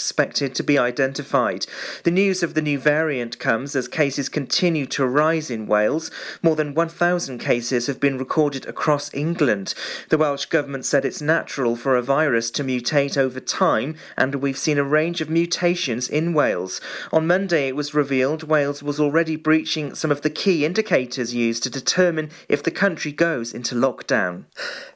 expected 0.00 0.54
to 0.54 0.62
be 0.62 0.78
identified. 0.78 1.66
The 2.04 2.10
news 2.10 2.42
of 2.42 2.54
the 2.54 2.62
new 2.62 2.78
variant 2.78 3.38
comes 3.38 3.76
as 3.76 3.86
cases 3.86 4.30
continue 4.30 4.86
to 4.86 5.06
rise 5.06 5.50
in 5.50 5.66
Wales. 5.66 6.10
More 6.42 6.56
than 6.56 6.72
1,000 6.72 7.36
cases 7.36 7.86
have 7.86 8.00
been 8.00 8.16
recorded 8.16 8.64
across 8.64 9.12
England. 9.12 9.74
The 10.08 10.16
Welsh 10.16 10.46
Government 10.46 10.86
said 10.86 11.04
it's 11.04 11.20
natural 11.20 11.76
for 11.76 11.96
a 11.96 12.02
virus 12.02 12.50
to 12.52 12.64
mutate 12.64 13.18
over 13.18 13.40
time, 13.40 13.94
and 14.16 14.36
we've 14.36 14.56
seen 14.56 14.78
a 14.78 14.84
range 14.84 15.20
of 15.20 15.28
mutations 15.28 16.08
in 16.08 16.32
Wales. 16.32 16.80
On 17.12 17.26
Monday, 17.26 17.68
it 17.68 17.76
was 17.76 17.92
revealed 17.92 18.44
Wales 18.44 18.82
was 18.82 18.98
already 18.98 19.36
breaching 19.36 19.94
some 19.94 20.10
of 20.10 20.22
the 20.22 20.30
key 20.30 20.64
indicators 20.64 21.34
used 21.34 21.62
to 21.64 21.68
determine 21.68 22.30
if 22.48 22.62
the 22.62 22.70
country 22.70 23.12
goes 23.12 23.52
into 23.52 23.74
lockdown. 23.74 24.44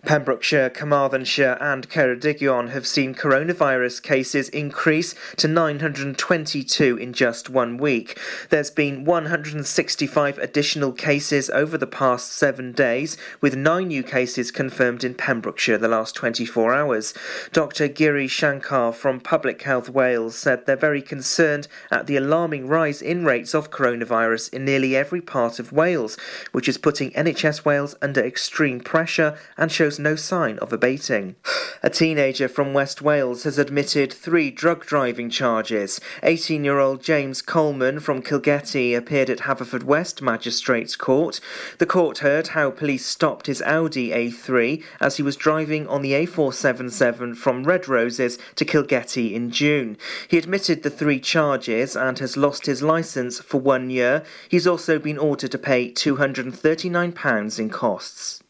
Pembrokeshire, 0.06 0.70
Carmarthenshire, 0.70 1.58
and 1.60 1.90
Ceredigion 1.90 2.70
have 2.70 2.86
seen 2.86 3.14
coronavirus 3.14 4.02
cases 4.02 4.48
increase 4.48 4.93
to 5.02 5.48
922 5.48 6.96
in 6.96 7.12
just 7.12 7.50
one 7.50 7.76
week. 7.76 8.18
There's 8.50 8.70
been 8.70 9.04
165 9.04 10.38
additional 10.38 10.92
cases 10.92 11.50
over 11.50 11.76
the 11.76 11.86
past 11.86 12.32
seven 12.32 12.72
days, 12.72 13.16
with 13.40 13.56
nine 13.56 13.88
new 13.88 14.02
cases 14.02 14.50
confirmed 14.50 15.02
in 15.02 15.14
Pembrokeshire 15.14 15.78
the 15.78 15.88
last 15.88 16.14
24 16.14 16.72
hours. 16.74 17.14
Dr. 17.52 17.88
Giri 17.88 18.28
Shankar 18.28 18.92
from 18.92 19.20
Public 19.20 19.62
Health 19.62 19.88
Wales 19.88 20.36
said 20.36 20.66
they're 20.66 20.76
very 20.76 21.02
concerned 21.02 21.66
at 21.90 22.06
the 22.06 22.16
alarming 22.16 22.68
rise 22.68 23.02
in 23.02 23.24
rates 23.24 23.54
of 23.54 23.70
coronavirus 23.70 24.52
in 24.52 24.64
nearly 24.64 24.94
every 24.94 25.20
part 25.20 25.58
of 25.58 25.72
Wales, 25.72 26.16
which 26.52 26.68
is 26.68 26.78
putting 26.78 27.10
NHS 27.12 27.64
Wales 27.64 27.96
under 28.00 28.24
extreme 28.24 28.80
pressure 28.80 29.36
and 29.56 29.72
shows 29.72 29.98
no 29.98 30.14
sign 30.14 30.58
of 30.58 30.72
abating. 30.72 31.36
A 31.82 31.90
teenager 31.90 32.48
from 32.48 32.72
West 32.74 33.02
Wales 33.02 33.44
has 33.44 33.58
admitted 33.58 34.12
three 34.12 34.50
drug 34.50 34.83
driving 34.86 35.30
charges. 35.30 36.00
18 36.22 36.64
year 36.64 36.78
old 36.78 37.02
James 37.02 37.42
Coleman 37.42 38.00
from 38.00 38.22
Kilgetty 38.22 38.96
appeared 38.96 39.30
at 39.30 39.40
Haverfordwest 39.40 40.22
Magistrates 40.22 40.96
Court. 40.96 41.40
The 41.78 41.86
court 41.86 42.18
heard 42.18 42.48
how 42.48 42.70
police 42.70 43.06
stopped 43.06 43.46
his 43.46 43.62
Audi 43.62 44.10
A3 44.10 44.82
as 45.00 45.16
he 45.16 45.22
was 45.22 45.36
driving 45.36 45.86
on 45.88 46.02
the 46.02 46.12
A477 46.12 47.36
from 47.36 47.64
Red 47.64 47.88
Roses 47.88 48.38
to 48.56 48.64
Kilgetty 48.64 49.32
in 49.32 49.50
June. 49.50 49.96
He 50.28 50.38
admitted 50.38 50.82
the 50.82 50.90
three 50.90 51.20
charges 51.20 51.96
and 51.96 52.18
has 52.18 52.36
lost 52.36 52.66
his 52.66 52.82
licence 52.82 53.40
for 53.40 53.60
one 53.60 53.90
year. 53.90 54.22
He's 54.48 54.66
also 54.66 54.98
been 54.98 55.18
ordered 55.18 55.52
to 55.52 55.58
pay 55.58 55.90
£239 55.90 57.58
in 57.58 57.70
costs. 57.70 58.42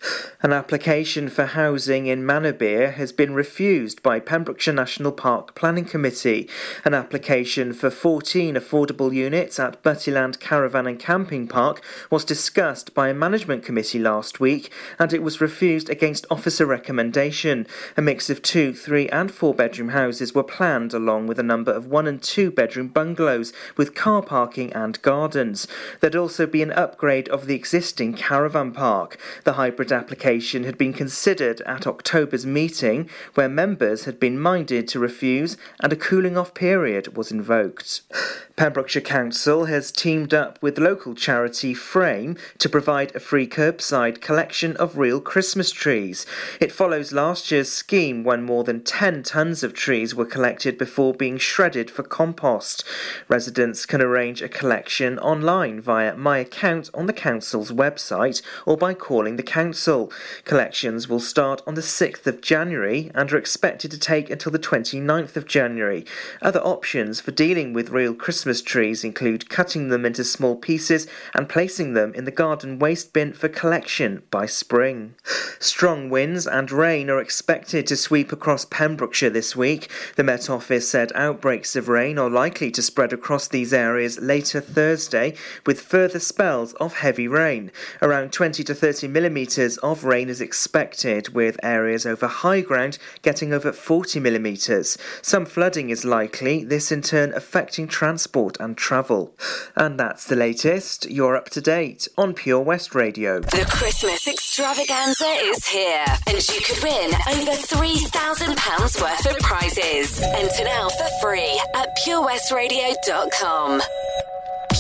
An 0.43 0.53
application 0.53 1.29
for 1.29 1.47
housing 1.47 2.07
in 2.07 2.23
Manorbier 2.25 2.93
has 2.95 3.13
been 3.13 3.35
refused 3.35 4.03
by 4.03 4.21
Pembrokeshire 4.21 4.75
National 4.75 5.13
Park 5.13 5.55
Planning 5.55 5.87
Committee. 5.87 6.24
An 6.25 6.95
application 6.95 7.75
for 7.75 7.91
14 7.91 8.55
affordable 8.55 9.13
units 9.13 9.59
at 9.59 9.83
Buttyland 9.83 10.41
Caravan 10.41 10.87
and 10.87 10.99
Camping 10.99 11.47
Park 11.47 11.85
was 12.11 12.25
discussed 12.25 12.95
by 12.95 13.09
a 13.09 13.15
management 13.15 13.63
committee 13.63 13.99
last 13.99 14.41
week 14.41 14.73
and 14.99 15.13
it 15.13 15.23
was 15.23 15.43
refused 15.43 15.91
against 15.91 16.25
officer 16.31 16.65
recommendation. 16.65 17.67
A 17.97 18.03
mix 18.03 18.31
of 18.31 18.41
two, 18.41 18.73
three, 18.73 19.07
and 19.11 19.31
four 19.31 19.53
bedroom 19.53 19.91
houses 19.91 20.35
were 20.35 20.43
planned 20.43 20.95
along 20.95 21.27
with 21.27 21.39
a 21.39 21.43
number 21.43 21.73
of 21.73 21.89
one 21.89 22.07
and 22.07 22.23
two 22.23 22.51
bedroom 22.51 22.89
bungalows 22.89 23.53
with 23.77 23.95
car 23.95 24.23
parking 24.23 24.73
and 24.73 25.03
gardens. 25.03 25.69
There'd 26.01 26.17
also 26.17 26.47
be 26.47 26.63
an 26.63 26.73
upgrade 26.73 27.29
of 27.29 27.47
the 27.47 27.55
existing 27.55 28.15
caravan 28.15 28.73
park. 28.73 29.19
The 29.45 29.55
hybrid 29.55 29.93
application 29.93 30.65
had 30.65 30.79
been 30.79 30.95
considered 30.95 31.61
at 31.63 31.87
October's 31.87 32.47
meeting, 32.47 33.11
where 33.35 33.49
members 33.49 34.05
had 34.05 34.19
been 34.19 34.39
minded 34.39 34.89
to 34.89 34.99
refuse 34.99 35.57
and 35.81 35.93
a 35.93 35.97
cooling 36.15 36.39
off 36.39 36.55
period 36.55 37.17
was 37.17 37.33
invoked. 37.33 38.03
Pembrokeshire 38.57 39.03
Council 39.03 39.65
has 39.65 39.91
teamed 39.91 40.33
up 40.33 40.63
with 40.63 40.79
local 40.79 41.13
charity 41.13 41.75
Frame 41.75 42.37
to 42.59 42.69
provide 42.69 43.13
a 43.17 43.19
free 43.19 43.49
curbside 43.49 44.21
collection 44.21 44.77
of 44.77 44.97
real 44.97 45.21
Christmas 45.21 45.73
trees. 45.73 46.25
It 46.61 46.71
follows 46.71 47.11
last 47.11 47.51
year's 47.51 47.73
scheme 47.73 48.23
when 48.23 48.45
more 48.45 48.63
than 48.63 48.85
10 48.85 49.25
tonnes 49.25 49.65
of 49.65 49.75
trees 49.75 50.15
were 50.15 50.25
collected 50.25 50.79
before 50.79 51.15
being 51.15 51.37
shredded 51.37 51.91
for 51.91 52.05
compost. 52.05 52.85
Residents 53.27 53.85
can 53.85 54.01
arrange 54.01 54.41
a 54.41 54.49
collection 54.49 55.19
online 55.19 55.81
via 55.81 56.17
My 56.17 56.39
Account 56.39 56.91
on 56.95 57.07
the 57.07 57.13
Council's 57.13 57.73
website 57.73 58.41
or 58.65 58.77
by 58.77 58.95
calling 58.95 59.35
the 59.35 59.43
Council. 59.43 60.13
Collections 60.45 61.09
will 61.09 61.19
start 61.19 61.61
on 61.67 61.75
the 61.75 61.81
6th 61.81 62.25
of 62.29 62.41
January 62.41 63.11
and 63.17 63.33
are 63.33 63.37
expected 63.37 63.91
to 63.91 63.99
take 63.99 64.31
until 64.31 64.53
the 64.53 64.61
29th 64.61 65.35
of 65.35 65.49
January. 65.49 66.04
Other 66.43 66.61
options 66.61 67.21
for 67.21 67.31
dealing 67.31 67.73
with 67.73 67.91
real 67.91 68.15
Christmas 68.15 68.63
trees 68.63 69.05
include 69.05 69.49
cutting 69.49 69.89
them 69.89 70.05
into 70.05 70.25
small 70.25 70.57
pieces 70.57 71.07
and 71.35 71.49
placing 71.49 71.95
them 71.95 72.15
in 72.15 72.25
the 72.25 72.31
garden 72.31 72.79
waste 72.79 73.13
bin 73.13 73.33
for 73.33 73.49
collection 73.49 74.23
by 74.31 74.47
spring. 74.47 75.15
Strong 75.59 76.11
winds 76.11 76.47
and 76.47 76.71
rain 76.71 77.09
are 77.11 77.21
expected 77.21 77.87
to 77.87 77.97
sweep 77.97 78.33
across 78.33 78.65
Pembrokeshire 78.65 79.31
this 79.31 79.57
week. 79.57 79.91
The 80.17 80.25
Met 80.25 80.51
Office 80.51 80.89
said 80.89 81.13
outbreaks 81.15 81.77
of 81.77 81.89
rain 81.89 82.19
are 82.19 82.31
likely 82.31 82.71
to 82.73 82.83
spread 82.83 83.13
across 83.13 83.49
these 83.49 83.73
areas 83.73 84.21
later 84.21 84.61
Thursday, 84.61 85.35
with 85.65 85.81
further 85.81 86.19
spells 86.19 86.75
of 86.75 86.95
heavy 86.99 87.29
rain. 87.29 87.71
Around 88.03 88.33
20 88.33 88.63
to 88.65 88.75
30 88.75 89.09
millimetres 89.09 89.79
of 89.79 90.05
rain 90.05 90.29
is 90.29 90.41
expected, 90.41 91.31
with 91.31 91.59
areas 91.63 92.05
over 92.05 92.27
high 92.27 92.61
ground 92.61 92.99
getting 93.23 93.53
over 93.53 93.73
40 93.73 94.21
millimetres. 94.21 94.99
Some 95.23 95.47
flooding 95.47 95.84
is 95.91 96.05
likely, 96.05 96.65
this 96.65 96.93
in 96.93 97.03
turn 97.03 97.33
affecting 97.35 97.89
transport 97.89 98.57
and 98.61 98.77
travel. 98.77 99.35
And 99.77 99.99
that's 99.99 100.25
the 100.27 100.37
latest. 100.37 101.11
You're 101.11 101.37
up 101.37 101.51
to 101.51 101.61
date 101.61 102.09
on 102.17 102.35
Pure 102.35 102.63
West 102.63 102.95
Radio. 102.95 103.41
The 103.41 103.67
Christmas 103.69 104.27
extravaganza 104.27 105.27
is 105.43 105.67
here, 105.67 106.05
and 106.27 106.37
you 106.49 106.61
could 106.61 106.83
win 106.83 107.13
over 107.31 107.53
£3,000 107.53 109.01
worth 109.01 109.27
of 109.27 109.39
prizes. 109.39 110.23
Enter 110.23 110.65
now 110.65 110.89
for 110.89 111.09
free 111.21 111.61
at 111.75 111.89
purewestradio.com. 112.07 113.83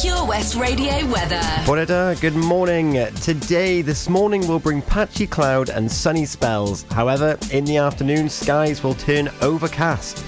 Pure 0.00 0.26
West 0.26 0.56
Radio 0.56 1.06
weather. 1.06 1.41
Bonita, 1.64 2.16
good 2.20 2.34
morning. 2.34 2.94
Today, 3.22 3.81
this 3.81 4.09
morning 4.09 4.47
will 4.48 4.59
bring 4.59 4.82
patchy 4.82 5.26
cloud 5.26 5.70
and 5.70 5.91
sunny 5.91 6.25
spells. 6.26 6.82
However, 6.91 7.38
in 7.53 7.64
the 7.64 7.76
afternoon, 7.76 8.28
skies 8.28 8.82
will 8.82 8.94
turn 8.94 9.31
overcast. 9.41 10.22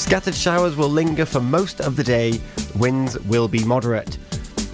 Scattered 0.00 0.34
showers 0.34 0.76
will 0.76 0.88
linger 0.88 1.26
for 1.26 1.42
most 1.42 1.82
of 1.82 1.94
the 1.94 2.02
day. 2.02 2.40
Winds 2.76 3.18
will 3.26 3.46
be 3.46 3.62
moderate. 3.62 4.16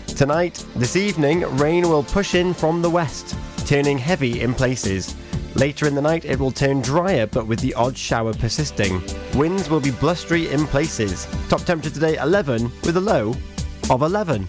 Tonight, 0.07 0.65
this 0.77 0.95
evening, 0.95 1.41
rain 1.59 1.89
will 1.89 2.05
push 2.05 2.37
in 2.37 2.55
from 2.55 2.81
the 2.81 2.89
west, 2.89 3.37
turning 3.67 3.99
heavy 3.99 4.41
in 4.41 4.55
places. 4.55 5.17
Later 5.57 5.89
in 5.89 5.97
the 5.97 6.01
night, 6.01 6.25
it 6.25 6.39
will 6.39 6.53
turn 6.53 6.81
drier, 6.81 7.27
but 7.27 7.49
with 7.49 7.59
the 7.59 7.75
odd 7.75 7.99
shower 7.99 8.35
persisting. 8.35 9.03
Winds 9.35 9.69
will 9.69 9.81
be 9.81 9.91
blustery 9.91 10.49
in 10.49 10.65
places. 10.69 11.27
Top 11.49 11.63
temperature 11.63 11.93
today 11.93 12.17
11, 12.19 12.71
with 12.85 12.97
a 12.97 13.01
low 13.01 13.35
of 13.91 14.03
11. 14.03 14.49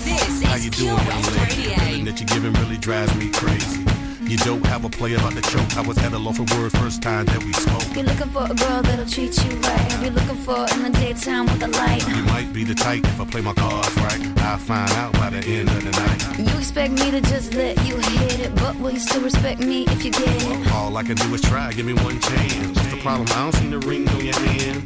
This 0.00 0.42
How 0.42 0.56
you 0.56 0.70
doing? 0.70 0.96
Radio. 0.96 2.04
That 2.04 2.18
you're 2.18 2.26
giving 2.26 2.54
really 2.54 2.78
drives 2.78 3.14
me 3.16 3.30
crazy. 3.30 3.83
You 4.26 4.38
don't 4.38 4.64
have 4.66 4.84
a 4.84 4.88
play 4.88 5.14
about 5.14 5.34
the 5.34 5.42
choke. 5.42 5.76
I 5.76 5.82
was 5.86 5.98
at 5.98 6.12
a 6.12 6.18
loaf 6.18 6.40
of 6.40 6.50
word 6.56 6.72
first 6.72 7.02
time 7.02 7.26
that 7.26 7.44
we 7.44 7.52
spoke. 7.52 7.94
You're 7.94 8.04
looking 8.04 8.30
for 8.30 8.44
a 8.44 8.54
girl 8.54 8.82
that'll 8.82 9.06
treat 9.06 9.36
you 9.44 9.56
right. 9.58 9.92
Have 9.92 10.02
you 10.02 10.10
looking 10.10 10.36
for 10.36 10.66
in 10.74 10.82
the 10.82 10.90
daytime 10.98 11.46
with 11.46 11.62
a 11.62 11.68
light? 11.68 12.08
You 12.08 12.22
might 12.24 12.52
be 12.52 12.64
the 12.64 12.74
type 12.74 13.04
if 13.04 13.20
I 13.20 13.24
play 13.26 13.42
my 13.42 13.52
cards 13.52 13.94
right. 13.96 14.20
I'll 14.38 14.58
find 14.58 14.90
out 14.92 15.12
by 15.14 15.30
the 15.30 15.38
end 15.38 15.68
of 15.68 15.84
the 15.84 15.90
night. 15.90 16.38
You 16.38 16.58
expect 16.58 16.94
me 16.94 17.10
to 17.10 17.20
just 17.20 17.54
let 17.54 17.76
you 17.86 17.96
hit 17.96 18.40
it, 18.40 18.54
but 18.56 18.74
will 18.76 18.92
you 18.92 18.98
still 18.98 19.22
respect 19.22 19.60
me 19.60 19.84
if 19.88 20.04
you 20.04 20.10
get 20.10 20.22
it? 20.26 20.72
All 20.72 20.96
I 20.96 21.02
can 21.02 21.16
do 21.16 21.32
is 21.34 21.42
try. 21.42 21.72
Give 21.72 21.86
me 21.86 21.92
one 21.92 22.18
chance. 22.20 22.76
What's 22.76 22.90
the 22.90 23.00
problem? 23.02 23.28
I 23.30 23.34
don't 23.34 23.52
see 23.52 23.68
the 23.68 23.78
ring 23.80 24.08
on 24.08 24.24
your 24.24 24.38
hand. 24.38 24.82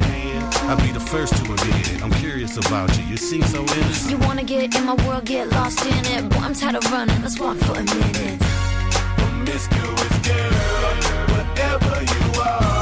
I'll 0.69 0.77
be 0.77 0.91
the 0.91 0.99
first 0.99 1.35
to 1.37 1.41
admit 1.53 1.93
it. 1.93 2.03
I'm 2.03 2.11
curious 2.11 2.57
about 2.57 2.95
you. 2.97 3.05
You 3.05 3.17
seem 3.17 3.41
so 3.43 3.61
innocent. 3.61 4.11
You 4.11 4.17
wanna 4.27 4.43
get 4.43 4.75
in 4.75 4.85
my 4.85 4.95
world, 5.07 5.25
get 5.25 5.49
lost 5.49 5.83
in 5.85 6.05
it. 6.05 6.29
Boy, 6.29 6.37
I'm 6.39 6.53
tired 6.53 6.75
of 6.75 6.91
running. 6.91 7.21
Let's 7.21 7.39
walk 7.39 7.57
for 7.57 7.79
a 7.79 7.83
minute. 7.83 8.58
Promiscuous 9.39 10.17
girl, 10.27 10.95
whatever 11.31 12.03
you 12.03 12.41
are, 12.41 12.78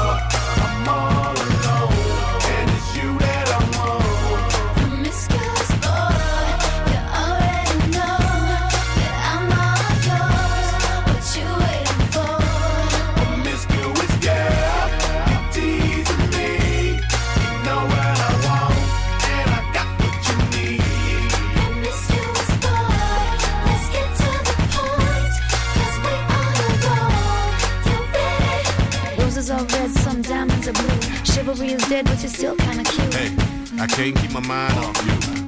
rivalry 31.48 31.72
is 31.72 31.88
dead, 31.88 32.08
which 32.08 32.24
is 32.24 32.32
still 32.34 32.54
kinda 32.56 32.84
cute. 32.84 33.14
Hey, 33.14 33.34
I 33.80 33.86
can't 33.86 34.14
keep 34.16 34.32
my 34.32 34.40
mind 34.40 34.74
off 34.78 35.06
you. 35.06 35.47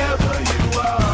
whatever 0.00 0.40
you 0.40 0.80
are, 0.80 1.09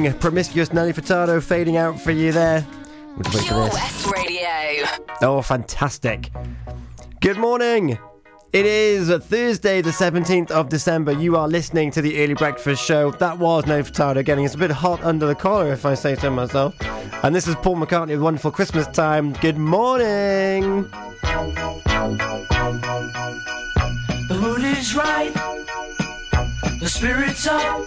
morning. 0.00 0.18
Promiscuous 0.18 0.72
Nelly 0.72 0.92
Furtado 0.92 1.42
fading 1.42 1.76
out 1.76 2.00
for 2.00 2.10
you 2.10 2.32
there. 2.32 2.62
What 2.62 3.30
do 3.30 3.32
you 3.32 3.38
think 3.38 3.48
Pure 3.48 3.64
this? 3.66 3.74
West 3.74 4.06
Radio. 4.06 4.86
Oh, 5.20 5.42
fantastic. 5.42 6.30
Good 7.20 7.36
morning. 7.36 7.98
It 8.52 8.66
is 8.66 9.10
Thursday, 9.10 9.82
the 9.82 9.90
17th 9.90 10.50
of 10.50 10.70
December. 10.70 11.12
You 11.12 11.36
are 11.36 11.46
listening 11.46 11.90
to 11.92 12.00
the 12.00 12.22
Early 12.22 12.34
Breakfast 12.34 12.82
Show. 12.82 13.10
That 13.12 13.38
was 13.38 13.66
No 13.66 13.82
Furtado 13.82 14.24
getting 14.24 14.46
us 14.46 14.54
a 14.54 14.58
bit 14.58 14.70
hot 14.70 15.04
under 15.04 15.26
the 15.26 15.34
collar, 15.34 15.70
if 15.70 15.84
I 15.84 15.94
say 15.94 16.14
so 16.14 16.30
myself. 16.30 16.74
And 17.22 17.34
this 17.34 17.46
is 17.46 17.54
Paul 17.56 17.76
McCartney 17.76 18.10
with 18.10 18.22
Wonderful 18.22 18.52
Christmas 18.52 18.86
Time. 18.86 19.34
Good 19.34 19.58
morning. 19.58 20.82
The 24.28 24.38
mood 24.40 24.64
is 24.64 24.94
right. 24.94 25.32
The 26.80 26.88
spirit's 26.88 27.46
up. 27.46 27.86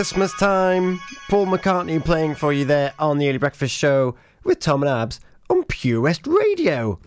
Christmas 0.00 0.32
time. 0.38 0.98
Paul 1.28 1.44
McCartney 1.44 2.02
playing 2.02 2.34
for 2.34 2.54
you 2.54 2.64
there 2.64 2.94
on 2.98 3.18
the 3.18 3.28
Early 3.28 3.36
Breakfast 3.36 3.76
Show 3.76 4.16
with 4.44 4.58
Tom 4.58 4.82
and 4.82 4.88
Abs 4.88 5.20
on 5.50 5.62
Pure 5.64 6.00
West 6.00 6.26
Radio. 6.26 6.98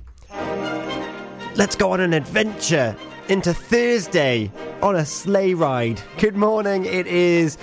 Let's 1.56 1.76
go 1.76 1.92
on 1.92 2.02
an 2.02 2.14
adventure 2.14 2.96
into 3.30 3.52
Thursday 3.52 4.52
on 4.84 4.98
a 4.98 5.06
sleigh 5.08 5.56
ride. 5.56 6.04
Good 6.20 6.36
morning. 6.36 6.86
It 6.86 7.08
is 7.08 7.58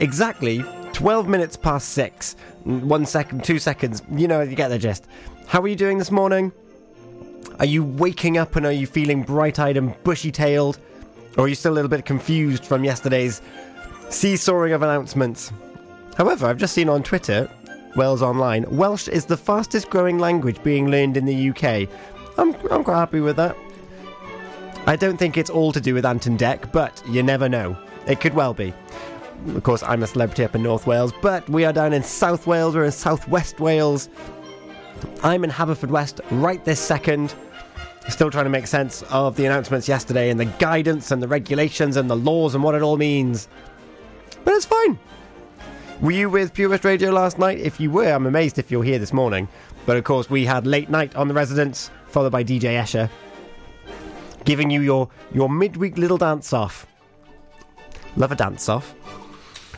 exactly 0.00 0.62
12 0.92 1.28
minutes 1.28 1.56
past 1.56 1.88
six. 1.88 2.36
One 2.64 3.06
second, 3.06 3.42
two 3.42 3.58
seconds. 3.58 4.02
You 4.12 4.28
know, 4.28 4.42
you 4.42 4.54
get 4.54 4.68
the 4.68 4.78
gist. 4.78 5.06
How 5.46 5.62
are 5.62 5.68
you 5.68 5.76
doing 5.76 5.96
this 5.96 6.10
morning? 6.10 6.52
Are 7.58 7.64
you 7.64 7.84
waking 7.84 8.36
up 8.36 8.54
and 8.54 8.66
are 8.66 8.72
you 8.72 8.86
feeling 8.86 9.22
bright 9.22 9.58
eyed 9.58 9.78
and 9.78 9.96
bushy 10.04 10.30
tailed? 10.30 10.78
Or 11.38 11.46
are 11.46 11.48
you 11.48 11.54
still 11.54 11.72
a 11.72 11.74
little 11.74 11.88
bit 11.88 12.04
confused 12.04 12.66
from 12.66 12.84
yesterday's 12.84 13.40
seesawing 14.10 14.72
of 14.72 14.82
announcements? 14.82 15.52
However, 16.16 16.46
I've 16.46 16.58
just 16.58 16.74
seen 16.74 16.88
on 16.88 17.02
Twitter, 17.02 17.50
Wales 17.96 18.22
Online, 18.22 18.64
Welsh 18.76 19.08
is 19.08 19.24
the 19.24 19.36
fastest 19.36 19.90
growing 19.90 20.18
language 20.18 20.62
being 20.62 20.88
learned 20.88 21.16
in 21.16 21.24
the 21.24 21.50
UK. 21.50 21.88
I'm, 22.38 22.54
I'm 22.70 22.84
quite 22.84 22.96
happy 22.96 23.20
with 23.20 23.36
that. 23.36 23.56
I 24.86 24.96
don't 24.96 25.16
think 25.16 25.36
it's 25.36 25.50
all 25.50 25.72
to 25.72 25.80
do 25.80 25.94
with 25.94 26.04
Ant 26.04 26.26
and 26.26 26.38
Dec, 26.38 26.70
but 26.72 27.02
you 27.08 27.22
never 27.22 27.48
know. 27.48 27.76
It 28.06 28.20
could 28.20 28.34
well 28.34 28.52
be. 28.52 28.74
Of 29.48 29.62
course, 29.62 29.82
I'm 29.82 30.02
a 30.02 30.06
celebrity 30.06 30.44
up 30.44 30.54
in 30.54 30.62
North 30.62 30.86
Wales, 30.86 31.12
but 31.22 31.48
we 31.48 31.64
are 31.64 31.72
down 31.72 31.92
in 31.92 32.02
South 32.02 32.46
Wales, 32.46 32.74
we're 32.74 32.84
in 32.84 32.92
South 32.92 33.26
West 33.28 33.60
Wales. 33.60 34.08
I'm 35.22 35.44
in 35.44 35.50
Haverfordwest 35.50 36.20
right 36.42 36.64
this 36.64 36.80
second. 36.80 37.34
Still 38.08 38.30
trying 38.30 38.44
to 38.44 38.50
make 38.50 38.66
sense 38.66 39.02
of 39.04 39.36
the 39.36 39.46
announcements 39.46 39.88
yesterday 39.88 40.30
and 40.30 40.38
the 40.38 40.44
guidance 40.44 41.10
and 41.10 41.22
the 41.22 41.28
regulations 41.28 41.96
and 41.96 42.10
the 42.10 42.16
laws 42.16 42.54
and 42.54 42.62
what 42.62 42.74
it 42.74 42.82
all 42.82 42.98
means. 42.98 43.48
But 44.44 44.54
it's 44.54 44.66
fine. 44.66 44.98
Were 46.00 46.10
you 46.10 46.28
with 46.28 46.52
Pure 46.52 46.70
West 46.70 46.84
Radio 46.84 47.10
last 47.10 47.38
night? 47.38 47.58
If 47.58 47.80
you 47.80 47.90
were, 47.90 48.12
I'm 48.12 48.26
amazed 48.26 48.58
if 48.58 48.70
you're 48.70 48.84
here 48.84 48.98
this 48.98 49.12
morning. 49.12 49.48
But 49.86 49.96
of 49.96 50.04
course, 50.04 50.28
we 50.28 50.44
had 50.44 50.66
late 50.66 50.90
night 50.90 51.14
on 51.16 51.28
the 51.28 51.34
residence, 51.34 51.90
followed 52.08 52.32
by 52.32 52.44
DJ 52.44 52.78
Escher, 52.78 53.08
giving 54.44 54.70
you 54.70 54.80
your, 54.80 55.08
your 55.32 55.48
midweek 55.48 55.96
little 55.96 56.18
dance 56.18 56.52
off. 56.52 56.86
Love 58.16 58.32
a 58.32 58.36
dance 58.36 58.68
off. 58.68 58.94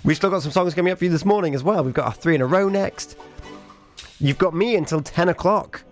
We've 0.04 0.16
still 0.16 0.30
got 0.30 0.42
some 0.42 0.52
songs 0.52 0.74
coming 0.74 0.92
up 0.92 0.98
for 0.98 1.04
you 1.04 1.10
this 1.10 1.24
morning 1.24 1.54
as 1.54 1.62
well. 1.62 1.82
We've 1.82 1.94
got 1.94 2.06
our 2.06 2.12
three 2.12 2.34
in 2.34 2.40
a 2.40 2.46
row 2.46 2.68
next. 2.68 3.16
You've 4.20 4.38
got 4.38 4.54
me 4.54 4.76
until 4.76 5.00
10 5.00 5.28
o'clock. 5.28 5.82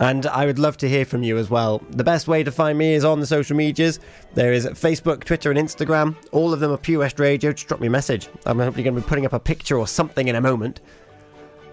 And 0.00 0.26
I 0.26 0.44
would 0.44 0.58
love 0.58 0.76
to 0.78 0.88
hear 0.88 1.04
from 1.04 1.22
you 1.22 1.38
as 1.38 1.50
well. 1.50 1.80
The 1.90 2.02
best 2.02 2.26
way 2.26 2.42
to 2.42 2.50
find 2.50 2.76
me 2.76 2.94
is 2.94 3.04
on 3.04 3.20
the 3.20 3.26
social 3.26 3.56
medias. 3.56 4.00
There 4.34 4.52
is 4.52 4.66
Facebook, 4.66 5.22
Twitter, 5.22 5.52
and 5.52 5.58
Instagram. 5.58 6.16
All 6.32 6.52
of 6.52 6.58
them 6.60 6.72
are 6.72 6.76
Pure 6.76 7.00
West 7.00 7.20
Radio. 7.20 7.52
Just 7.52 7.68
drop 7.68 7.80
me 7.80 7.86
a 7.86 7.90
message. 7.90 8.28
I'm 8.44 8.58
hopefully 8.58 8.82
going 8.82 8.96
to 8.96 9.00
be 9.00 9.06
putting 9.06 9.24
up 9.24 9.32
a 9.32 9.38
picture 9.38 9.78
or 9.78 9.86
something 9.86 10.26
in 10.26 10.34
a 10.34 10.40
moment. 10.40 10.80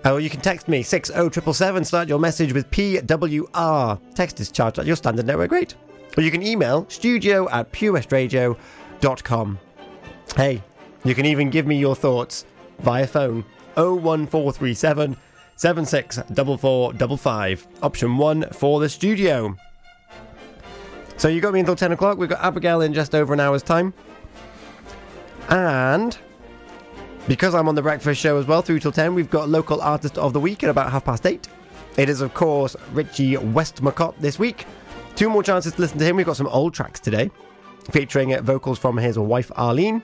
Or 0.06 0.20
you 0.20 0.30
can 0.30 0.42
text 0.42 0.68
me 0.68 0.84
60777. 0.84 1.86
Start 1.86 2.08
your 2.10 2.20
message 2.20 2.54
with 2.54 2.70
PWR. 2.70 4.00
Text 4.14 4.40
is 4.40 4.52
charged 4.52 4.78
at 4.78 4.86
your 4.86 4.96
standard 4.96 5.26
network 5.26 5.52
rate. 5.52 5.76
Or 6.18 6.24
you 6.24 6.30
can 6.32 6.44
email 6.44 6.86
studio 6.90 7.50
at 7.50 7.72
purewestradio.com. 7.72 9.60
Hey, 10.36 10.64
you 11.04 11.16
can 11.16 11.26
even 11.26 11.50
give 11.50 11.66
me 11.66 11.78
your 11.78 11.96
thoughts 11.96 12.46
via 12.80 13.08
phone 13.08 13.44
01437 13.76 15.18
764455. 15.62 17.68
Option 17.84 18.18
1 18.18 18.50
for 18.52 18.80
the 18.80 18.90
studio. 18.90 19.56
So 21.18 21.28
you 21.28 21.40
got 21.40 21.54
me 21.54 21.60
until 21.60 21.76
10 21.76 21.92
o'clock. 21.92 22.18
We've 22.18 22.28
got 22.28 22.44
Abigail 22.44 22.82
in 22.82 22.96
just 22.96 23.14
over 23.14 23.32
an 23.32 23.40
hour's 23.40 23.62
time. 23.62 23.94
And 25.50 26.18
because 27.28 27.54
I'm 27.54 27.70
on 27.70 27.76
the 27.76 27.84
breakfast 27.84 28.20
show 28.20 28.38
as 28.38 28.48
well 28.48 28.64
through 28.64 28.80
till 28.80 28.92
10, 28.92 29.14
we've 29.14 29.30
got 29.30 29.50
local 29.50 29.84
artist 29.84 30.18
of 30.18 30.34
the 30.34 30.40
week 30.40 30.64
at 30.64 30.72
about 30.72 30.92
half 30.92 31.06
past 31.06 31.28
8. 31.28 31.48
It 31.96 32.10
is, 32.10 32.22
of 32.22 32.34
course, 32.34 32.76
Richie 32.92 33.36
Westmacott 33.36 34.18
this 34.18 34.40
week. 34.40 34.66
Two 35.16 35.30
more 35.30 35.44
chances 35.44 35.74
to 35.74 35.82
listen 35.82 36.00
to 36.00 36.06
him. 36.06 36.16
We've 36.16 36.26
got 36.26 36.38
some 36.38 36.48
old 36.48 36.74
tracks 36.74 37.00
today, 37.00 37.30
featuring 37.92 38.36
vocals 38.42 38.80
from 38.80 38.98
his 38.98 39.20
wife 39.20 39.52
Arlene. 39.56 40.02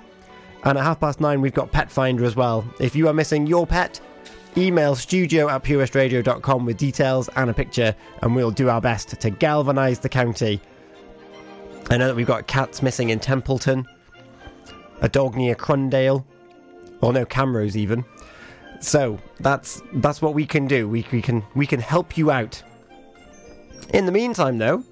And 0.66 0.78
at 0.78 0.84
half 0.84 1.00
past 1.00 1.20
nine, 1.20 1.42
we've 1.42 1.52
got 1.52 1.72
Pet 1.72 1.90
Finder 1.90 2.26
as 2.26 2.36
well. 2.36 2.64
If 2.80 2.96
you 2.96 3.08
are 3.08 3.14
missing 3.14 3.48
your 3.48 3.66
pet, 3.66 4.00
email 4.58 4.96
studio 4.96 5.48
at 5.50 5.64
purewestradio.com 5.64 6.66
with 6.66 6.78
details 6.78 7.30
and 7.36 7.50
a 7.50 7.54
picture, 7.54 7.96
and 8.22 8.36
we'll 8.36 8.52
do 8.52 8.70
our 8.70 8.82
best 8.82 9.20
to 9.22 9.30
galvanise 9.30 10.00
the 10.00 10.10
county. 10.10 10.60
I 11.90 11.98
know 11.98 12.08
that 12.08 12.16
we've 12.16 12.28
got 12.28 12.48
cats 12.48 12.82
missing 12.82 13.12
in 13.12 13.20
Templeton, 13.20 13.86
a 15.02 15.08
dog 15.08 15.36
near 15.36 15.56
Crundale, 15.56 16.26
or 17.02 17.14
no 17.14 17.26
Camrose 17.26 17.76
even. 17.76 18.04
So 18.80 19.20
that's 19.40 19.82
that's 19.94 20.22
what 20.22 20.34
we 20.34 20.46
can 20.46 20.68
do. 20.68 20.90
We, 20.90 21.06
we 21.12 21.22
can 21.22 21.44
we 21.56 21.66
can 21.66 21.80
help 21.80 22.18
you 22.18 22.32
out. 22.32 22.62
In 23.94 24.06
the 24.06 24.12
meantime, 24.12 24.58
though, 24.58 24.84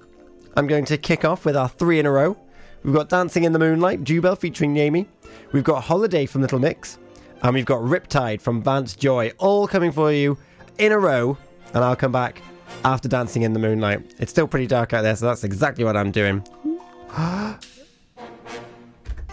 I'm 0.56 0.66
going 0.66 0.84
to 0.86 0.96
kick 0.96 1.24
off 1.24 1.44
with 1.44 1.56
our 1.56 1.68
three 1.68 1.98
in 1.98 2.06
a 2.06 2.10
row. 2.10 2.36
We've 2.82 2.94
got 2.94 3.08
Dancing 3.08 3.44
in 3.44 3.52
the 3.52 3.58
Moonlight, 3.58 4.04
Jubel 4.04 4.38
featuring 4.38 4.74
Neimy. 4.74 5.06
We've 5.52 5.64
got 5.64 5.82
Holiday 5.82 6.24
from 6.24 6.42
Little 6.42 6.60
Mix. 6.60 6.98
And 7.42 7.54
we've 7.54 7.64
got 7.64 7.80
Riptide 7.80 8.40
from 8.40 8.62
Vance 8.62 8.96
Joy, 8.96 9.32
all 9.38 9.68
coming 9.68 9.92
for 9.92 10.12
you 10.12 10.38
in 10.78 10.92
a 10.92 10.98
row. 10.98 11.38
And 11.74 11.84
I'll 11.84 11.96
come 11.96 12.12
back 12.12 12.42
after 12.84 13.08
Dancing 13.08 13.42
in 13.42 13.52
the 13.52 13.58
Moonlight. 13.58 14.14
It's 14.18 14.30
still 14.30 14.48
pretty 14.48 14.66
dark 14.66 14.92
out 14.92 15.02
there, 15.02 15.16
so 15.16 15.26
that's 15.26 15.44
exactly 15.44 15.84
what 15.84 15.96
I'm 15.96 16.10
doing. 16.10 16.46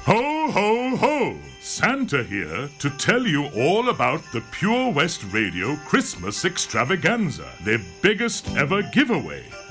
Ho, 0.06 0.52
ho, 0.52 0.98
ho! 0.98 1.38
Santa 1.62 2.24
here 2.24 2.70
to 2.80 2.90
tell 2.98 3.26
you 3.26 3.46
all 3.56 3.88
about 3.88 4.22
the 4.34 4.44
Pure 4.52 4.92
West 4.92 5.24
Radio 5.32 5.78
Christmas 5.88 6.44
Extravaganza, 6.44 7.50
their 7.64 7.80
biggest 8.02 8.54
ever 8.58 8.82
giveaway, 8.92 9.46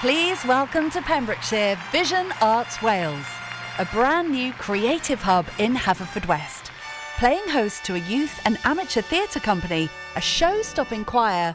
please 0.00 0.44
welcome 0.44 0.90
to 0.90 1.00
Pembrokeshire 1.00 1.78
Vision 1.92 2.32
Arts 2.42 2.82
Wales, 2.82 3.26
a 3.78 3.84
brand 3.84 4.32
new 4.32 4.52
creative 4.54 5.22
hub 5.22 5.46
in 5.60 5.76
Haverfordwest, 5.76 6.72
playing 7.16 7.48
host 7.48 7.84
to 7.84 7.94
a 7.94 7.98
youth 7.98 8.40
and 8.44 8.58
amateur 8.64 9.02
theatre 9.02 9.38
company, 9.38 9.88
a 10.16 10.20
show 10.20 10.62
stopping 10.62 11.04
choir, 11.04 11.54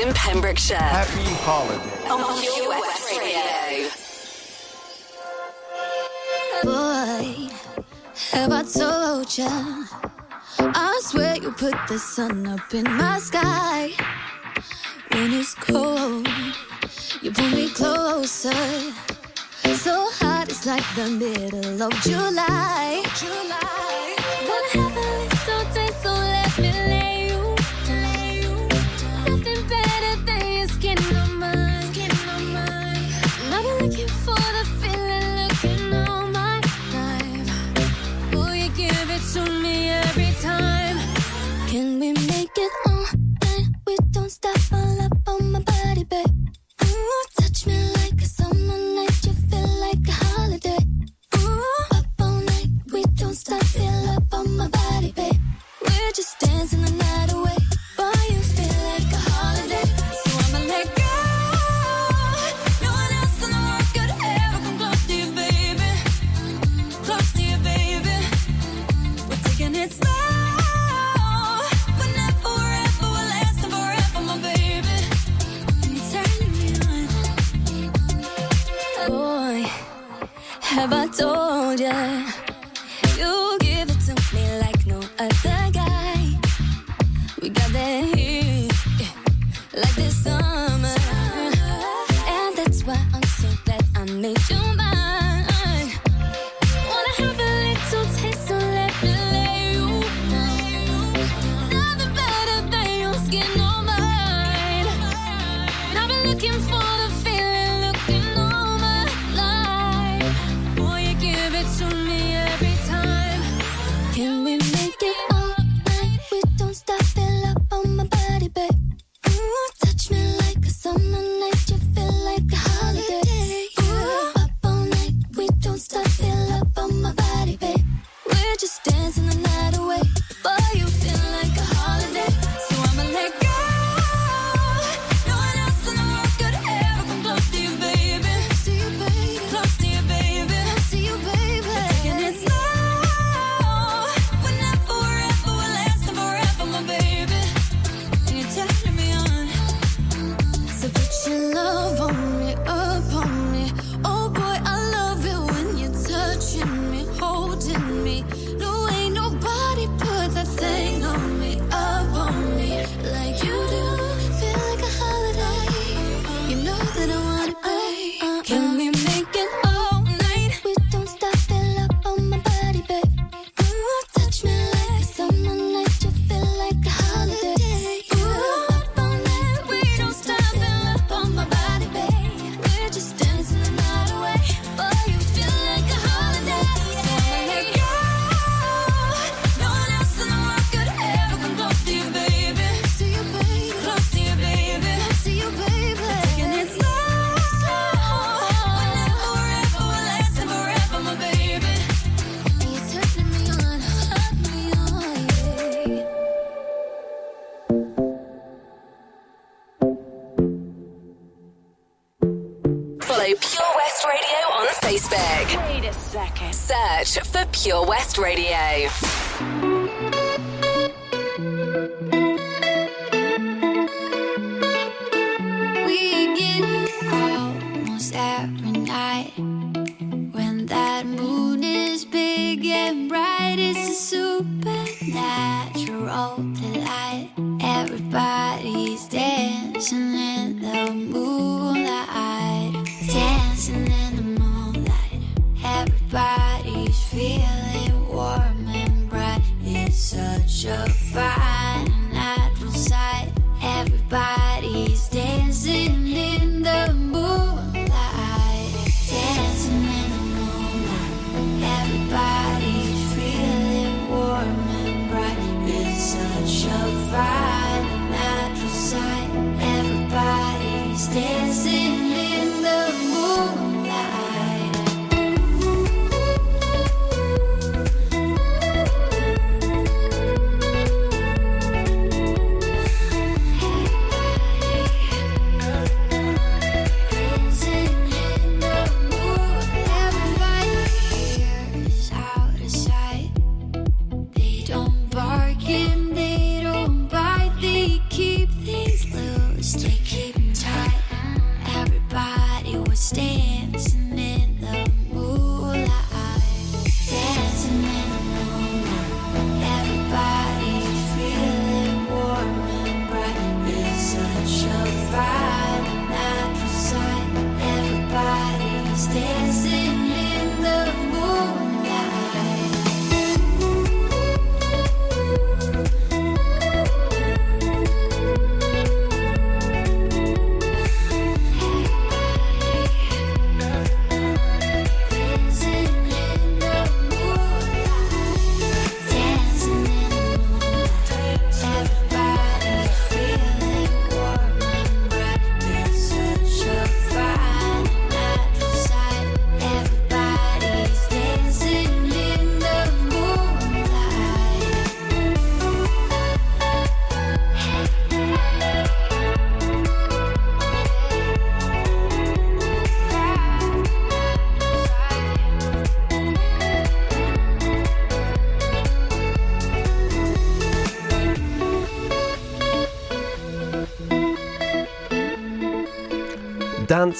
In 0.00 0.14
Pembrokeshire. 0.14 0.78
Happy 0.78 1.34
holiday. 1.44 2.08
On 2.08 2.40
Pure 2.40 2.72
Radio. 3.20 3.90
Boy, 6.62 7.50
have 8.32 8.50
I 8.50 8.62
told 8.62 9.36
you? 9.36 9.86
I 10.58 11.00
swear 11.02 11.36
you 11.36 11.52
put 11.52 11.74
the 11.86 11.98
sun 11.98 12.46
up 12.46 12.72
in 12.72 12.84
my 12.84 13.18
sky. 13.18 13.90
When 15.12 15.34
it's 15.34 15.54
cold, 15.54 16.26
you 17.20 17.30
pull 17.32 17.50
me 17.50 17.68
closer. 17.68 18.52
So 19.74 20.08
hot, 20.12 20.46
it's 20.48 20.64
like 20.64 20.84
the 20.96 21.10
middle 21.10 21.82
of 21.82 21.92
July. 22.00 23.02
July. 23.16 23.89
get 42.54 42.70
on, 42.86 43.06
and 43.42 43.76
we 43.86 43.96
don't 44.10 44.30
stop 44.30 44.58
all 44.72 45.00
up 45.00 45.12
on 45.28 45.52
my 45.52 45.60
body, 45.60 46.04
babe. 46.04 46.26
Ooh, 46.84 47.24
touch 47.38 47.66
me 47.66 47.99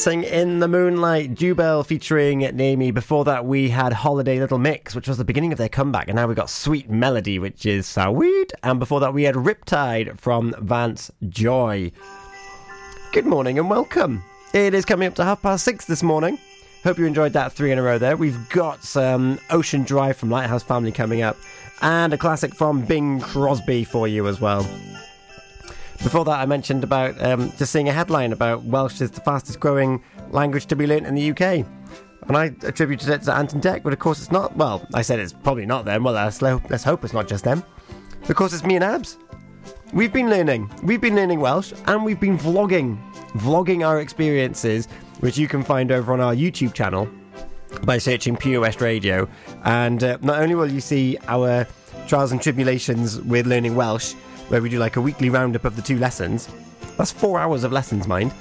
Dancing 0.00 0.24
in 0.24 0.60
the 0.60 0.66
Moonlight, 0.66 1.34
Jubel 1.34 1.84
featuring 1.84 2.40
Neimy. 2.40 2.90
Before 2.94 3.22
that, 3.26 3.44
we 3.44 3.68
had 3.68 3.92
Holiday 3.92 4.40
Little 4.40 4.56
Mix, 4.56 4.94
which 4.94 5.06
was 5.06 5.18
the 5.18 5.26
beginning 5.26 5.52
of 5.52 5.58
their 5.58 5.68
comeback, 5.68 6.08
and 6.08 6.16
now 6.16 6.26
we've 6.26 6.34
got 6.34 6.48
Sweet 6.48 6.88
Melody, 6.88 7.38
which 7.38 7.66
is 7.66 7.86
Sweet. 7.86 8.50
And 8.62 8.78
before 8.78 9.00
that, 9.00 9.12
we 9.12 9.24
had 9.24 9.34
Riptide 9.34 10.18
from 10.18 10.54
Vance 10.58 11.10
Joy. 11.28 11.92
Good 13.12 13.26
morning 13.26 13.58
and 13.58 13.68
welcome. 13.68 14.24
It 14.54 14.72
is 14.72 14.86
coming 14.86 15.06
up 15.06 15.16
to 15.16 15.24
half 15.24 15.42
past 15.42 15.66
six 15.66 15.84
this 15.84 16.02
morning. 16.02 16.38
Hope 16.82 16.96
you 16.96 17.04
enjoyed 17.04 17.34
that 17.34 17.52
three 17.52 17.70
in 17.70 17.78
a 17.78 17.82
row 17.82 17.98
there. 17.98 18.16
We've 18.16 18.48
got 18.48 18.82
some 18.82 19.38
Ocean 19.50 19.82
Drive 19.82 20.16
from 20.16 20.30
Lighthouse 20.30 20.62
Family 20.62 20.92
coming 20.92 21.20
up, 21.20 21.36
and 21.82 22.14
a 22.14 22.16
classic 22.16 22.54
from 22.54 22.86
Bing 22.86 23.20
Crosby 23.20 23.84
for 23.84 24.08
you 24.08 24.28
as 24.28 24.40
well. 24.40 24.66
Before 26.02 26.24
that, 26.24 26.40
I 26.40 26.46
mentioned 26.46 26.82
about 26.82 27.20
um, 27.22 27.52
just 27.58 27.72
seeing 27.72 27.90
a 27.90 27.92
headline 27.92 28.32
about 28.32 28.62
Welsh 28.64 29.02
is 29.02 29.10
the 29.10 29.20
fastest 29.20 29.60
growing 29.60 30.02
language 30.30 30.64
to 30.66 30.76
be 30.76 30.86
learnt 30.86 31.06
in 31.06 31.14
the 31.14 31.30
UK. 31.30 31.66
And 32.22 32.36
I 32.36 32.46
attributed 32.62 33.10
it 33.10 33.22
to 33.22 33.34
Ant 33.34 33.52
and 33.52 33.62
Dec, 33.62 33.82
but 33.82 33.92
of 33.92 33.98
course 33.98 34.18
it's 34.18 34.32
not. 34.32 34.56
Well, 34.56 34.86
I 34.94 35.02
said 35.02 35.18
it's 35.18 35.34
probably 35.34 35.66
not 35.66 35.84
them. 35.84 36.04
Well, 36.04 36.14
let's, 36.14 36.40
let's 36.40 36.84
hope 36.84 37.04
it's 37.04 37.12
not 37.12 37.28
just 37.28 37.44
them. 37.44 37.62
Of 38.28 38.34
course, 38.34 38.54
it's 38.54 38.64
me 38.64 38.76
and 38.76 38.84
Abs. 38.84 39.18
We've 39.92 40.12
been 40.12 40.30
learning. 40.30 40.70
We've 40.82 41.00
been 41.00 41.16
learning 41.16 41.40
Welsh, 41.40 41.72
and 41.86 42.04
we've 42.04 42.20
been 42.20 42.38
vlogging. 42.38 42.98
Vlogging 43.32 43.86
our 43.86 44.00
experiences, 44.00 44.86
which 45.20 45.36
you 45.36 45.48
can 45.48 45.62
find 45.62 45.92
over 45.92 46.12
on 46.12 46.20
our 46.20 46.34
YouTube 46.34 46.72
channel 46.72 47.08
by 47.82 47.98
searching 47.98 48.36
Pure 48.36 48.62
West 48.62 48.80
Radio. 48.80 49.28
And 49.64 50.02
uh, 50.02 50.18
not 50.22 50.40
only 50.40 50.54
will 50.54 50.70
you 50.70 50.80
see 50.80 51.18
our 51.28 51.66
trials 52.06 52.32
and 52.32 52.40
tribulations 52.40 53.20
with 53.22 53.46
learning 53.46 53.74
Welsh, 53.74 54.14
where 54.50 54.60
we 54.60 54.68
do 54.68 54.78
like 54.78 54.96
a 54.96 55.00
weekly 55.00 55.30
roundup 55.30 55.64
of 55.64 55.76
the 55.76 55.82
two 55.82 55.98
lessons. 55.98 56.48
That's 56.96 57.12
four 57.12 57.38
hours 57.38 57.62
of 57.62 57.72
lessons, 57.72 58.08
mind. 58.08 58.32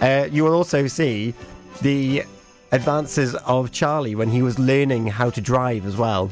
Uh, 0.00 0.28
you 0.30 0.44
will 0.44 0.54
also 0.54 0.86
see 0.86 1.34
the 1.82 2.22
advances 2.70 3.34
of 3.34 3.72
Charlie 3.72 4.14
when 4.14 4.28
he 4.28 4.40
was 4.40 4.58
learning 4.58 5.08
how 5.08 5.30
to 5.30 5.40
drive 5.40 5.84
as 5.84 5.96
well. 5.96 6.30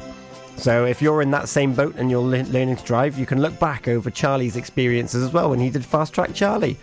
So 0.56 0.84
if 0.84 1.02
you're 1.02 1.22
in 1.22 1.32
that 1.32 1.48
same 1.48 1.74
boat 1.74 1.96
and 1.96 2.08
you're 2.08 2.22
le- 2.22 2.44
learning 2.44 2.76
to 2.76 2.84
drive, 2.84 3.18
you 3.18 3.26
can 3.26 3.42
look 3.42 3.58
back 3.58 3.88
over 3.88 4.10
Charlie's 4.10 4.56
experiences 4.56 5.24
as 5.24 5.32
well 5.32 5.50
when 5.50 5.58
he 5.58 5.70
did 5.70 5.84
Fast 5.84 6.14
Track 6.14 6.32
Charlie. 6.32 6.76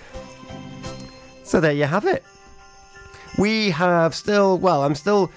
So 1.44 1.62
there 1.62 1.72
you 1.72 1.86
have 1.86 2.06
it. 2.06 2.24
We 3.38 3.70
have 3.72 4.14
still, 4.14 4.58
well, 4.58 4.84
I'm 4.84 4.96
still 4.96 5.32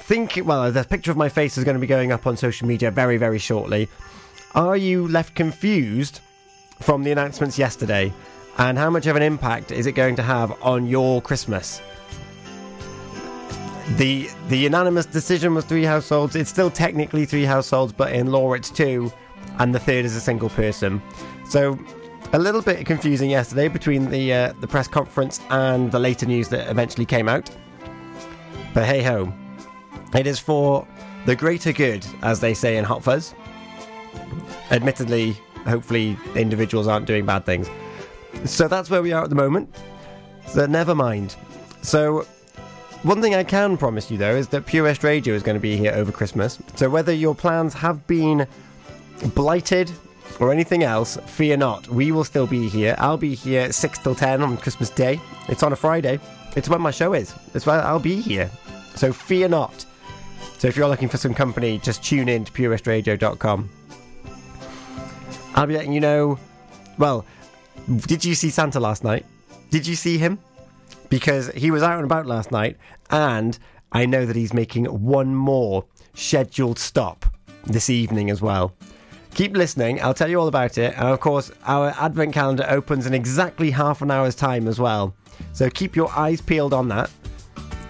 thinking, 0.00 0.46
well, 0.46 0.70
the 0.72 0.82
picture 0.82 1.12
of 1.12 1.16
my 1.16 1.28
face 1.28 1.56
is 1.56 1.64
going 1.64 1.76
to 1.76 1.80
be 1.80 1.86
going 1.86 2.10
up 2.10 2.26
on 2.26 2.36
social 2.36 2.66
media 2.66 2.90
very, 2.90 3.18
very 3.18 3.38
shortly. 3.38 3.88
Are 4.54 4.76
you 4.76 5.06
left 5.06 5.36
confused 5.36 6.20
from 6.80 7.02
the 7.02 7.12
announcements 7.12 7.58
yesterday? 7.58 8.12
And 8.58 8.76
how 8.76 8.90
much 8.90 9.06
of 9.06 9.16
an 9.16 9.22
impact 9.22 9.70
is 9.70 9.86
it 9.86 9.92
going 9.92 10.16
to 10.16 10.22
have 10.22 10.60
on 10.62 10.86
your 10.86 11.22
Christmas? 11.22 11.80
The 13.96 14.28
the 14.48 14.58
unanimous 14.58 15.06
decision 15.06 15.54
was 15.54 15.64
three 15.64 15.84
households. 15.84 16.36
It's 16.36 16.50
still 16.50 16.70
technically 16.70 17.24
three 17.24 17.44
households, 17.44 17.92
but 17.92 18.12
in 18.12 18.30
law 18.30 18.52
it's 18.52 18.70
two, 18.70 19.12
and 19.58 19.74
the 19.74 19.80
third 19.80 20.04
is 20.04 20.14
a 20.14 20.20
single 20.20 20.50
person. 20.50 21.02
So 21.48 21.78
a 22.32 22.38
little 22.38 22.62
bit 22.62 22.86
confusing 22.86 23.30
yesterday 23.30 23.68
between 23.68 24.08
the 24.10 24.32
uh, 24.32 24.52
the 24.60 24.68
press 24.68 24.86
conference 24.86 25.40
and 25.50 25.90
the 25.90 25.98
later 25.98 26.26
news 26.26 26.48
that 26.48 26.70
eventually 26.70 27.06
came 27.06 27.28
out. 27.28 27.50
But 28.74 28.84
hey 28.84 29.02
ho, 29.02 29.32
it 30.14 30.26
is 30.26 30.38
for 30.38 30.86
the 31.26 31.34
greater 31.34 31.72
good, 31.72 32.06
as 32.22 32.40
they 32.40 32.54
say 32.54 32.76
in 32.76 32.84
Hot 32.84 33.02
Fuzz. 33.02 33.34
Admittedly, 34.70 35.36
hopefully 35.66 36.16
individuals 36.34 36.86
aren't 36.86 37.06
doing 37.06 37.26
bad 37.26 37.44
things. 37.44 37.68
So 38.44 38.68
that's 38.68 38.90
where 38.90 39.02
we 39.02 39.12
are 39.12 39.24
at 39.24 39.30
the 39.30 39.36
moment. 39.36 39.74
So 40.46 40.66
never 40.66 40.94
mind. 40.94 41.36
So 41.82 42.26
one 43.02 43.22
thing 43.22 43.34
I 43.34 43.44
can 43.44 43.76
promise 43.76 44.10
you 44.10 44.18
though 44.18 44.36
is 44.36 44.48
that 44.48 44.66
Pure 44.66 44.84
West 44.84 45.04
Radio 45.04 45.34
is 45.34 45.42
going 45.42 45.56
to 45.56 45.60
be 45.60 45.76
here 45.76 45.92
over 45.92 46.12
Christmas. 46.12 46.58
So 46.76 46.90
whether 46.90 47.12
your 47.12 47.34
plans 47.34 47.74
have 47.74 48.06
been 48.06 48.46
blighted 49.34 49.90
or 50.38 50.52
anything 50.52 50.82
else, 50.82 51.16
fear 51.26 51.56
not. 51.56 51.88
We 51.88 52.12
will 52.12 52.24
still 52.24 52.46
be 52.46 52.68
here. 52.68 52.94
I'll 52.98 53.16
be 53.16 53.34
here 53.34 53.72
6 53.72 53.98
till 53.98 54.14
10 54.14 54.42
on 54.42 54.56
Christmas 54.56 54.90
Day. 54.90 55.20
It's 55.48 55.62
on 55.62 55.72
a 55.72 55.76
Friday. 55.76 56.20
It's 56.56 56.68
when 56.68 56.80
my 56.80 56.90
show 56.90 57.14
is. 57.14 57.34
It's 57.54 57.66
when 57.66 57.80
I'll 57.80 57.98
be 57.98 58.20
here. 58.20 58.50
So 58.94 59.12
fear 59.12 59.48
not. 59.48 59.86
So 60.58 60.68
if 60.68 60.76
you're 60.76 60.88
looking 60.88 61.08
for 61.08 61.16
some 61.16 61.32
company, 61.32 61.78
just 61.78 62.04
tune 62.04 62.28
in 62.28 62.44
to 62.44 62.52
purewestradio.com. 62.52 63.70
I'll 65.54 65.66
be 65.66 65.74
letting 65.74 65.92
you 65.92 66.00
know. 66.00 66.38
Well, 66.98 67.24
did 68.06 68.24
you 68.24 68.34
see 68.34 68.50
Santa 68.50 68.80
last 68.80 69.04
night? 69.04 69.26
Did 69.70 69.86
you 69.86 69.94
see 69.94 70.18
him? 70.18 70.38
Because 71.08 71.48
he 71.52 71.70
was 71.70 71.82
out 71.82 71.96
and 71.96 72.04
about 72.04 72.26
last 72.26 72.52
night, 72.52 72.76
and 73.10 73.58
I 73.92 74.06
know 74.06 74.26
that 74.26 74.36
he's 74.36 74.54
making 74.54 74.84
one 74.84 75.34
more 75.34 75.84
scheduled 76.14 76.78
stop 76.78 77.26
this 77.64 77.90
evening 77.90 78.30
as 78.30 78.40
well. 78.40 78.74
Keep 79.34 79.56
listening, 79.56 80.02
I'll 80.02 80.14
tell 80.14 80.28
you 80.28 80.40
all 80.40 80.48
about 80.48 80.78
it. 80.78 80.94
And 80.96 81.08
of 81.08 81.20
course, 81.20 81.50
our 81.64 81.94
advent 81.98 82.32
calendar 82.32 82.66
opens 82.68 83.06
in 83.06 83.14
exactly 83.14 83.70
half 83.70 84.02
an 84.02 84.10
hour's 84.10 84.34
time 84.34 84.66
as 84.66 84.80
well. 84.80 85.14
So 85.52 85.70
keep 85.70 85.96
your 85.96 86.10
eyes 86.16 86.40
peeled 86.40 86.74
on 86.74 86.88
that. 86.88 87.10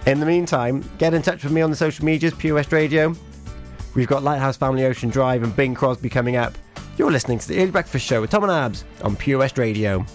In 0.05 0.19
the 0.19 0.25
meantime, 0.25 0.83
get 0.97 1.13
in 1.13 1.21
touch 1.21 1.43
with 1.43 1.53
me 1.53 1.61
on 1.61 1.69
the 1.69 1.75
social 1.75 2.05
medias, 2.05 2.33
Pure 2.33 2.55
West 2.55 2.71
Radio. 2.71 3.15
We've 3.93 4.07
got 4.07 4.23
Lighthouse 4.23 4.57
Family 4.57 4.85
Ocean 4.85 5.09
Drive 5.09 5.43
and 5.43 5.55
Bing 5.55 5.75
Crosby 5.75 6.09
coming 6.09 6.37
up. 6.37 6.53
You're 6.97 7.11
listening 7.11 7.39
to 7.39 7.47
the 7.47 7.57
Early 7.59 7.71
Breakfast 7.71 8.05
Show 8.05 8.21
with 8.21 8.29
Tom 8.29 8.43
and 8.43 8.51
Abs 8.51 8.83
on 9.03 9.15
Pure 9.15 9.39
West 9.39 9.57
Radio. 9.57 10.05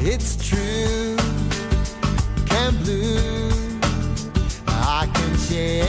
It's 0.00 0.48
true, 0.48 1.16
can 2.46 2.76
blue. 2.82 3.50
I 4.66 5.10
can 5.12 5.36
share 5.38 5.83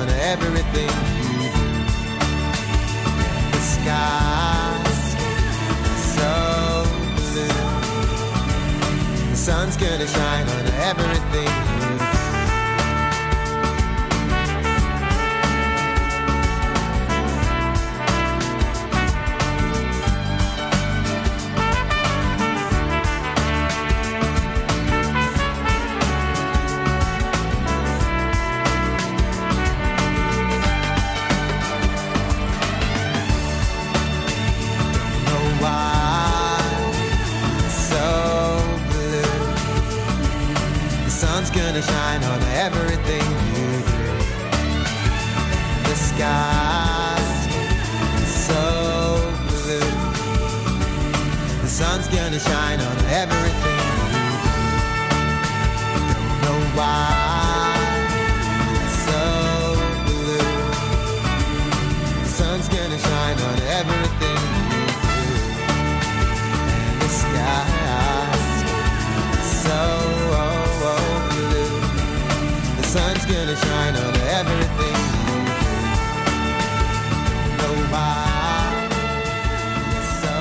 on 0.00 0.08
everything 0.32 0.90
you 1.18 1.30
do. 1.40 1.68
The 3.52 3.60
sky 3.76 4.82
so 6.14 6.32
blue. 7.16 7.60
The 9.30 9.36
sun's 9.36 9.76
gonna 9.76 10.06
shine 10.06 10.48
on 10.48 10.66
everything 10.90 11.73
everything 42.54 43.26
you 43.56 43.70
do. 43.90 44.06
The 45.88 45.96
sky's 45.96 47.32
so 48.46 48.64
blue. 49.48 49.92
The 51.62 51.68
sun's 51.68 52.08
gonna 52.08 52.38
shine 52.38 52.80
on 52.80 52.96
everything 53.22 53.80
you 53.90 54.14
do. 54.14 54.26
Don't 56.14 56.42
know 56.42 56.60
why 56.76 57.23
shine 73.56 73.96
on 73.96 74.14
everything 74.38 74.96
you 75.26 75.38
do. 75.52 75.70
Know 77.58 77.76
why 77.92 78.88
so. 80.20 80.34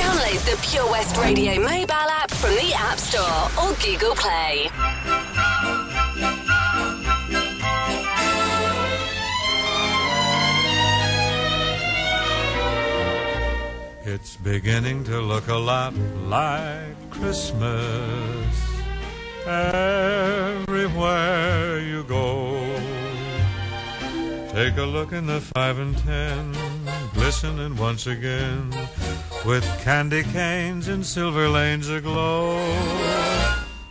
Download 0.00 0.40
the 0.50 0.56
Pure 0.68 0.90
West 0.90 1.16
Radio 1.16 1.60
mobile 1.60 2.10
app 2.20 2.30
from 2.30 2.54
the 2.54 2.72
App 2.74 2.98
Store 2.98 3.50
or 3.60 3.74
Google 3.84 4.14
Play. 4.14 4.70
It's 14.04 14.36
beginning 14.36 15.04
to 15.04 15.20
look 15.20 15.48
a 15.48 15.56
lot 15.56 15.94
like 16.26 17.10
Christmas 17.10 18.71
everywhere 19.46 21.30
you 21.80 22.04
go. 22.04 22.58
Take 24.52 24.76
a 24.76 24.84
look 24.84 25.12
in 25.12 25.26
the 25.26 25.40
five 25.40 25.78
and 25.78 25.96
ten, 25.98 26.54
glistening 27.14 27.76
once 27.76 28.06
again 28.06 28.70
with 29.44 29.64
candy 29.82 30.22
canes 30.22 30.88
and 30.88 31.04
silver 31.04 31.48
lanes 31.48 31.88
aglow. 31.88 32.58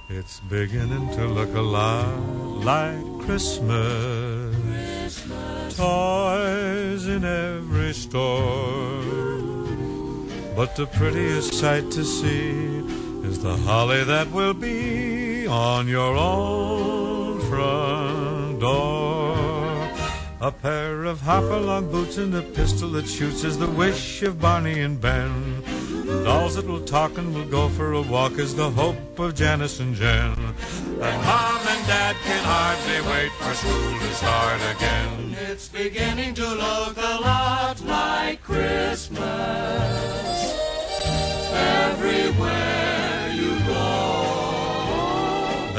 It's 0.09 0.39
beginning 0.41 1.09
to 1.15 1.25
look 1.25 1.53
a 1.55 1.61
lot 1.61 2.19
like 2.63 3.03
Christmas. 3.25 4.55
Toys 5.75 7.07
in 7.07 7.23
every 7.25 7.93
store. 7.93 9.01
But 10.55 10.75
the 10.75 10.85
prettiest 10.85 11.53
sight 11.53 11.89
to 11.91 12.03
see 12.03 12.83
is 13.27 13.39
the 13.41 13.55
holly 13.55 14.03
that 14.03 14.29
will 14.31 14.53
be 14.53 15.10
on 15.51 15.87
your 15.87 16.15
own 16.15 17.39
front 17.41 18.59
door. 18.61 19.35
A 20.39 20.51
pair 20.51 21.03
of 21.03 21.21
hopalong 21.21 21.91
boots 21.91 22.17
and 22.17 22.33
a 22.33 22.41
pistol 22.41 22.89
that 22.91 23.05
shoots 23.05 23.43
is 23.43 23.57
the 23.57 23.67
wish 23.67 24.23
of 24.23 24.39
Barney 24.39 24.79
and 24.79 24.99
Ben. 24.99 25.61
Dolls 26.23 26.55
that 26.55 26.65
will 26.65 26.83
talk 26.83 27.17
and 27.17 27.33
will 27.35 27.45
go 27.45 27.69
for 27.69 27.93
a 27.93 28.01
walk 28.01 28.39
is 28.39 28.55
the 28.55 28.69
hope 28.71 29.19
of 29.19 29.35
Janice 29.35 29.79
and 29.79 29.93
Jen. 29.93 30.31
And 30.31 31.21
Mom 31.25 31.61
and 31.67 31.87
Dad 31.87 32.15
can 32.23 32.43
hardly 32.43 33.01
wait 33.11 33.31
for 33.33 33.53
school 33.53 33.99
to 33.99 34.13
start 34.15 34.61
again. 34.75 35.35
It's 35.49 35.67
beginning 35.67 36.33
to 36.35 36.47
look 36.47 36.97
a 36.97 37.19
lot 37.21 37.81
like 37.85 38.41
Christmas 38.41 39.19
everywhere. 41.53 42.90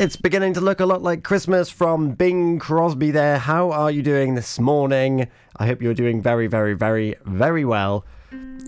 It's 0.00 0.16
beginning 0.16 0.54
to 0.54 0.62
look 0.62 0.80
a 0.80 0.86
lot 0.86 1.02
like 1.02 1.24
Christmas 1.24 1.68
from 1.68 2.12
Bing 2.12 2.58
Crosby 2.58 3.10
there. 3.10 3.36
How 3.36 3.70
are 3.70 3.90
you 3.90 4.02
doing 4.02 4.34
this 4.34 4.58
morning? 4.58 5.28
I 5.58 5.66
hope 5.66 5.82
you're 5.82 5.92
doing 5.92 6.22
very, 6.22 6.46
very, 6.46 6.72
very, 6.72 7.16
very 7.26 7.66
well. 7.66 8.06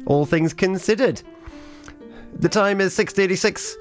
All 0.04 0.26
things 0.26 0.52
considered. 0.52 1.22
The 2.34 2.50
time 2.50 2.82
is 2.82 2.94
6.36. 2.94 3.76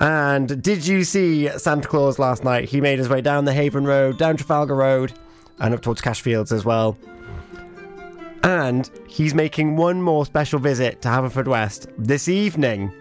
And 0.00 0.60
did 0.60 0.84
you 0.84 1.04
see 1.04 1.48
Santa 1.50 1.86
Claus 1.86 2.18
last 2.18 2.42
night? 2.42 2.68
He 2.68 2.80
made 2.80 2.98
his 2.98 3.08
way 3.08 3.20
down 3.20 3.44
the 3.44 3.52
Haven 3.52 3.84
Road, 3.84 4.18
down 4.18 4.36
Trafalgar 4.36 4.74
Road, 4.74 5.12
and 5.60 5.74
up 5.74 5.80
towards 5.80 6.02
Cashfields 6.02 6.50
as 6.50 6.64
well. 6.64 6.98
And 8.42 8.90
he's 9.06 9.32
making 9.32 9.76
one 9.76 10.02
more 10.02 10.26
special 10.26 10.58
visit 10.58 11.00
to 11.02 11.08
Haverfordwest 11.08 11.94
this 11.98 12.28
evening. 12.28 12.92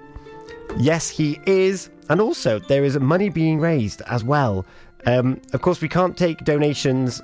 Yes, 0.77 1.09
he 1.09 1.39
is. 1.47 1.89
And 2.09 2.21
also, 2.21 2.59
there 2.59 2.83
is 2.83 2.97
money 2.99 3.29
being 3.29 3.59
raised 3.59 4.01
as 4.07 4.23
well. 4.23 4.65
Um, 5.05 5.41
of 5.53 5.61
course, 5.61 5.81
we 5.81 5.89
can't 5.89 6.17
take 6.17 6.39
donations 6.39 7.21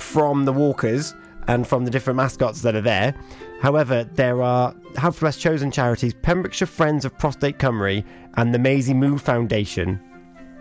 from 0.00 0.44
the 0.44 0.52
walkers 0.52 1.14
and 1.48 1.66
from 1.66 1.84
the 1.84 1.90
different 1.90 2.16
mascots 2.16 2.62
that 2.62 2.74
are 2.74 2.80
there. 2.80 3.14
However, 3.60 4.04
there 4.04 4.42
are 4.42 4.74
Haverfordwest 4.94 5.40
chosen 5.40 5.70
charities, 5.70 6.14
Pembrokeshire 6.22 6.66
Friends 6.66 7.04
of 7.04 7.16
Prostate 7.18 7.58
Cymru 7.58 8.04
and 8.34 8.54
the 8.54 8.58
Maisie 8.58 8.94
Moo 8.94 9.16
Foundation. 9.18 10.00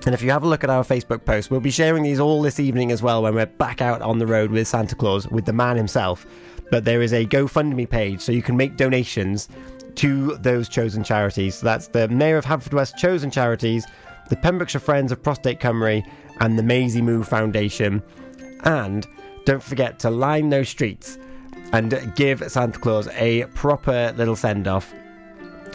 And 0.06 0.14
if 0.14 0.22
you 0.22 0.30
have 0.32 0.44
a 0.44 0.48
look 0.48 0.64
at 0.64 0.70
our 0.70 0.84
Facebook 0.84 1.26
post, 1.26 1.50
we'll 1.50 1.60
be 1.60 1.72
sharing 1.72 2.04
these 2.04 2.20
all 2.20 2.42
this 2.42 2.60
evening 2.60 2.92
as 2.92 3.02
well 3.02 3.24
when 3.24 3.34
we're 3.34 3.48
back 3.48 3.82
out 3.82 4.02
on 4.02 4.20
the 4.20 4.28
road 4.28 4.52
with 4.52 4.68
Santa 4.68 4.96
Claus, 4.96 5.28
with 5.30 5.46
the 5.46 5.54
man 5.54 5.78
himself. 5.78 6.26
But 6.70 6.86
there 6.86 7.02
is 7.02 7.14
a 7.14 7.26
GoFundMe 7.26 7.90
page, 7.90 8.22
so 8.22 8.32
you 8.32 8.42
can 8.42 8.58
make 8.58 8.78
donations 8.78 9.50
to 9.96 10.36
those 10.38 10.70
chosen 10.70 11.04
charities. 11.04 11.56
So 11.56 11.66
that's 11.66 11.88
the 11.88 12.08
Mayor 12.08 12.38
of 12.38 12.46
Haverfordwest 12.46 12.98
chosen 12.98 13.32
charities, 13.32 13.86
the 14.30 14.36
Pembrokeshire 14.36 14.82
Friends 14.82 15.12
of 15.12 15.22
Prostate 15.22 15.60
Cymru, 15.60 16.06
and 16.40 16.60
the 16.60 16.64
Maisie 16.64 17.02
Moo 17.02 17.24
Foundation. 17.24 18.02
And 18.64 19.08
don't 19.46 19.64
forget 19.64 20.00
to 20.00 20.10
line 20.10 20.50
those 20.50 20.70
streets 20.70 21.18
and 21.72 22.14
give 22.16 22.44
Santa 22.52 22.80
Claus 22.80 23.08
a 23.10 23.46
proper 23.54 24.14
little 24.18 24.36
send 24.36 24.68
off 24.68 24.94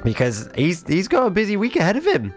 because 0.05 0.49
he's 0.55 0.87
he's 0.87 1.09
got 1.09 1.27
a 1.27 1.31
busy 1.31 1.57
week 1.57 1.77
ahead 1.77 1.97
of 1.97 2.07
him. 2.07 2.35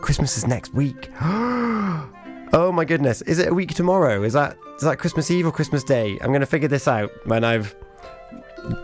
Christmas 0.00 0.36
is 0.36 0.46
next 0.46 0.74
week. 0.74 1.10
oh 1.20 2.72
my 2.72 2.84
goodness! 2.84 3.22
Is 3.22 3.38
it 3.38 3.48
a 3.48 3.54
week 3.54 3.74
tomorrow? 3.74 4.22
Is 4.22 4.34
that 4.34 4.56
is 4.76 4.82
that 4.82 4.98
Christmas 4.98 5.30
Eve 5.30 5.46
or 5.46 5.52
Christmas 5.52 5.82
Day? 5.82 6.18
I'm 6.20 6.28
going 6.28 6.40
to 6.40 6.46
figure 6.46 6.68
this 6.68 6.88
out 6.88 7.10
when 7.26 7.44
I've 7.44 7.74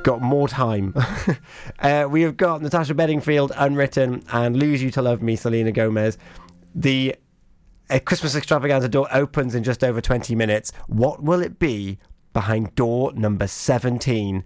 got 0.02 0.20
more 0.20 0.48
time. 0.48 0.94
uh, 1.78 2.06
we 2.10 2.22
have 2.22 2.36
got 2.36 2.62
Natasha 2.62 2.94
Bedingfield, 2.94 3.52
Unwritten, 3.56 4.24
and 4.32 4.56
Lose 4.56 4.82
You 4.82 4.90
to 4.92 5.02
Love 5.02 5.22
Me, 5.22 5.36
Selena 5.36 5.72
Gomez. 5.72 6.18
The 6.74 7.16
uh, 7.88 7.98
Christmas 8.00 8.34
extravaganza 8.34 8.88
door 8.88 9.08
opens 9.12 9.54
in 9.54 9.64
just 9.64 9.82
over 9.82 10.00
20 10.00 10.34
minutes. 10.34 10.72
What 10.86 11.22
will 11.22 11.40
it 11.40 11.58
be 11.58 11.98
behind 12.32 12.74
door 12.74 13.12
number 13.14 13.46
17? 13.46 14.44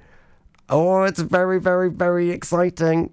Oh, 0.68 1.02
it's 1.02 1.20
very, 1.20 1.60
very, 1.60 1.90
very 1.90 2.30
exciting. 2.30 3.12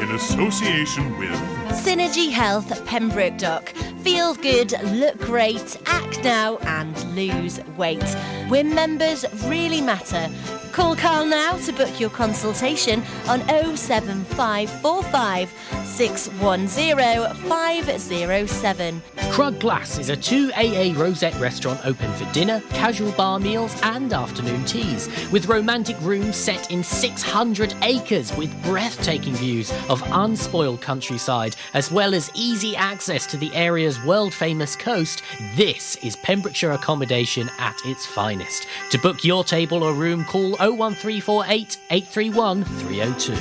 in 0.00 0.10
association 0.10 1.18
with 1.18 1.30
Synergy 1.70 2.30
Health 2.30 2.84
Pembroke 2.86 3.38
Dock. 3.38 3.68
Feel 4.02 4.34
good, 4.34 4.72
look 4.84 5.18
great, 5.18 5.76
act 5.86 6.22
now, 6.24 6.58
and 6.58 7.16
lose 7.16 7.60
weight. 7.76 8.04
When 8.48 8.74
members 8.74 9.24
really 9.46 9.80
matter. 9.80 10.28
Call 10.74 10.96
Carl 10.96 11.24
now 11.24 11.56
to 11.58 11.72
book 11.72 12.00
your 12.00 12.10
consultation 12.10 13.00
on 13.28 13.46
07545 13.76 15.54
610 15.84 17.34
507. 17.48 19.02
Crug 19.30 19.60
Glas 19.60 19.98
is 19.98 20.10
a 20.10 20.16
2AA 20.16 20.96
Rosette 20.96 21.38
restaurant 21.40 21.78
open 21.84 22.12
for 22.14 22.24
dinner, 22.32 22.60
casual 22.70 23.12
bar 23.12 23.38
meals, 23.38 23.74
and 23.82 24.12
afternoon 24.12 24.64
teas, 24.64 25.08
with 25.30 25.46
romantic 25.46 25.96
rooms 26.00 26.36
set 26.36 26.72
in 26.72 26.82
600 26.82 27.74
acres 27.82 28.36
with 28.36 28.50
breathtaking 28.64 29.34
views 29.34 29.72
of 29.88 30.02
unspoiled 30.10 30.80
countryside, 30.80 31.54
as 31.74 31.92
well 31.92 32.14
as 32.14 32.30
easy 32.34 32.74
access 32.74 33.26
to 33.26 33.36
the 33.36 33.54
area's 33.54 34.02
world 34.04 34.34
famous 34.34 34.74
coast. 34.74 35.22
This 35.54 35.96
is 36.04 36.16
Pembrokeshire 36.16 36.72
accommodation 36.72 37.48
at 37.58 37.76
its 37.84 38.06
finest. 38.06 38.66
To 38.90 38.98
book 38.98 39.24
your 39.24 39.44
table 39.44 39.84
or 39.84 39.94
room, 39.94 40.24
call 40.24 40.56
01348 40.70 41.78
831 41.90 42.64
302. 42.64 43.34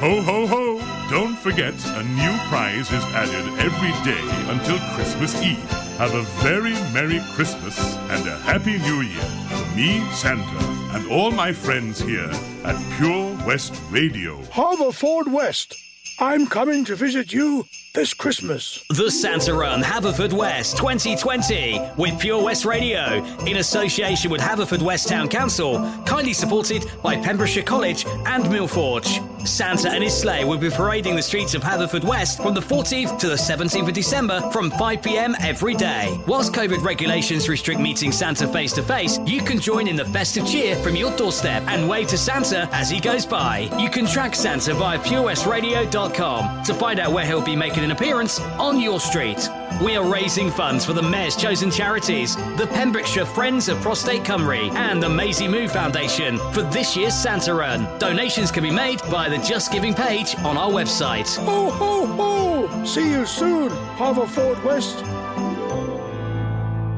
Ho 0.00 0.20
ho 0.20 0.46
ho! 0.46 1.08
Don't 1.10 1.36
forget, 1.38 1.72
a 1.96 2.02
new 2.02 2.36
prize 2.48 2.92
is 2.92 3.02
added 3.14 3.46
every 3.60 3.92
day 4.04 4.20
until 4.52 4.78
Christmas 4.94 5.34
Eve. 5.42 5.70
Have 5.96 6.14
a 6.14 6.22
very 6.42 6.74
Merry 6.92 7.20
Christmas 7.34 7.96
and 8.10 8.26
a 8.28 8.36
Happy 8.40 8.76
New 8.78 9.00
Year 9.00 9.22
from 9.48 9.76
me, 9.76 10.06
Santa, 10.12 10.96
and 10.96 11.10
all 11.10 11.30
my 11.30 11.52
friends 11.52 11.98
here 11.98 12.30
at 12.64 12.76
Pure 12.98 13.38
West 13.46 13.80
Radio. 13.90 14.42
Haverford 14.50 15.32
West. 15.32 15.74
I'm 16.20 16.46
coming 16.46 16.84
to 16.86 16.94
visit 16.96 17.32
you 17.32 17.64
this 17.96 18.12
Christmas. 18.12 18.84
The 18.90 19.10
Santa 19.10 19.54
Run 19.54 19.80
Haverford 19.82 20.34
West 20.34 20.76
2020 20.76 21.80
with 21.96 22.20
Pure 22.20 22.44
West 22.44 22.66
Radio 22.66 23.24
in 23.46 23.56
association 23.56 24.30
with 24.30 24.42
Haverford 24.42 24.82
West 24.82 25.08
Town 25.08 25.28
Council, 25.28 25.80
kindly 26.04 26.34
supported 26.34 26.84
by 27.02 27.16
Pembrokeshire 27.16 27.62
College 27.62 28.04
and 28.26 28.44
Millforge. 28.44 29.22
Santa 29.46 29.90
and 29.90 30.04
his 30.04 30.14
sleigh 30.14 30.44
will 30.44 30.58
be 30.58 30.68
parading 30.68 31.16
the 31.16 31.22
streets 31.22 31.54
of 31.54 31.62
Haverford 31.62 32.04
West 32.04 32.42
from 32.42 32.52
the 32.52 32.60
14th 32.60 33.18
to 33.20 33.28
the 33.28 33.34
17th 33.34 33.88
of 33.88 33.94
December 33.94 34.40
from 34.50 34.70
5 34.72 35.02
pm 35.02 35.34
every 35.40 35.74
day. 35.74 36.20
Whilst 36.26 36.52
COVID 36.52 36.82
regulations 36.82 37.48
restrict 37.48 37.80
meeting 37.80 38.12
Santa 38.12 38.46
face 38.48 38.72
to 38.74 38.82
face, 38.82 39.18
you 39.24 39.40
can 39.40 39.58
join 39.58 39.88
in 39.88 39.96
the 39.96 40.04
festive 40.04 40.46
cheer 40.46 40.76
from 40.76 40.96
your 40.96 41.16
doorstep 41.16 41.62
and 41.68 41.88
wave 41.88 42.08
to 42.08 42.18
Santa 42.18 42.68
as 42.72 42.90
he 42.90 43.00
goes 43.00 43.24
by. 43.24 43.70
You 43.78 43.88
can 43.88 44.04
track 44.04 44.34
Santa 44.34 44.74
via 44.74 44.98
purewestradio.com 44.98 46.64
to 46.64 46.74
find 46.74 47.00
out 47.00 47.12
where 47.12 47.24
he'll 47.24 47.40
be 47.40 47.56
making 47.56 47.85
an 47.86 47.92
appearance 47.92 48.40
on 48.58 48.80
your 48.80 48.98
street. 48.98 49.48
We 49.80 49.94
are 49.94 50.04
raising 50.04 50.50
funds 50.50 50.84
for 50.84 50.92
the 50.92 51.02
Mayor's 51.02 51.36
chosen 51.36 51.70
charities, 51.70 52.34
the 52.56 52.68
Pembrokeshire 52.72 53.24
Friends 53.24 53.68
of 53.68 53.80
Prostate 53.80 54.24
Cymru, 54.24 54.72
and 54.74 55.00
the 55.00 55.08
Maisie 55.08 55.46
Moo 55.46 55.68
Foundation 55.68 56.38
for 56.52 56.62
this 56.62 56.96
year's 56.96 57.14
Santa 57.14 57.54
Run. 57.54 57.86
Donations 58.00 58.50
can 58.50 58.64
be 58.64 58.72
made 58.72 59.00
by 59.02 59.28
the 59.28 59.38
Just 59.38 59.70
Giving 59.70 59.94
page 59.94 60.34
on 60.38 60.56
our 60.56 60.68
website. 60.68 61.36
Ho, 61.36 61.70
ho, 61.70 62.06
ho! 62.06 62.84
See 62.84 63.08
you 63.08 63.24
soon, 63.24 63.70
Haverford 63.70 64.64
West. 64.64 65.04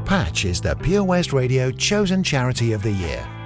Patch 0.07 0.47
is 0.47 0.63
the 0.63 0.75
Pure 0.75 1.05
West 1.05 1.35
Radio 1.35 1.71
chosen 1.71 2.23
charity 2.23 2.73
of 2.73 2.83
the 2.83 2.93
year. 2.93 3.38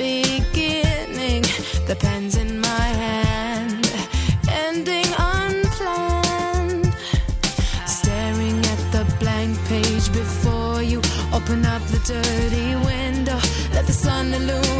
beginning, 0.00 1.42
the 1.86 1.94
pen's 1.94 2.34
in 2.36 2.58
my 2.58 2.86
hand, 3.04 3.84
ending 4.48 5.10
unplanned. 5.36 6.90
Staring 7.86 8.58
at 8.74 8.82
the 8.94 9.04
blank 9.20 9.52
page 9.68 10.10
before 10.10 10.82
you, 10.82 11.00
open 11.34 11.66
up 11.66 11.82
the 11.94 12.00
dirty 12.12 12.68
window, 12.90 13.38
let 13.74 13.86
the 13.86 13.92
sun 13.92 14.32
illuminate. 14.32 14.79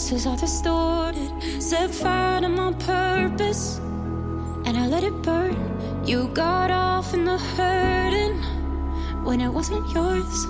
promises 0.00 0.26
are 0.26 0.36
distorted. 0.36 1.62
Set 1.62 1.90
fire 1.90 2.40
to 2.40 2.48
my 2.48 2.72
purpose, 2.72 3.78
and 4.64 4.76
I 4.76 4.86
let 4.86 5.04
it 5.04 5.12
burn. 5.22 5.56
You 6.06 6.28
got 6.28 6.70
off 6.70 7.12
in 7.12 7.26
the 7.26 7.36
hurting 7.36 8.38
when 9.24 9.42
it 9.42 9.48
wasn't 9.48 9.86
yours. 9.92 10.46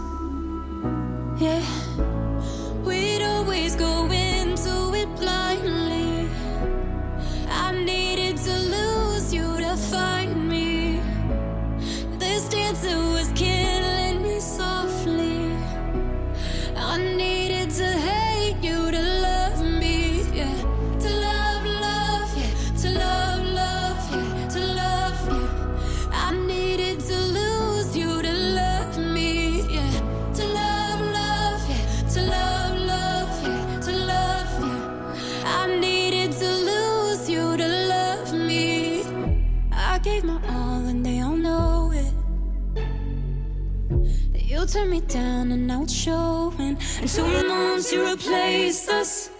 Turned 44.70 44.90
me 44.90 45.00
down 45.00 45.50
and 45.50 45.66
now 45.66 45.82
it's 45.82 45.92
showing. 45.92 46.78
And 47.00 47.08
two 47.08 47.48
months 47.48 47.92
you 47.92 48.08
replaced 48.08 48.88
us. 48.88 49.30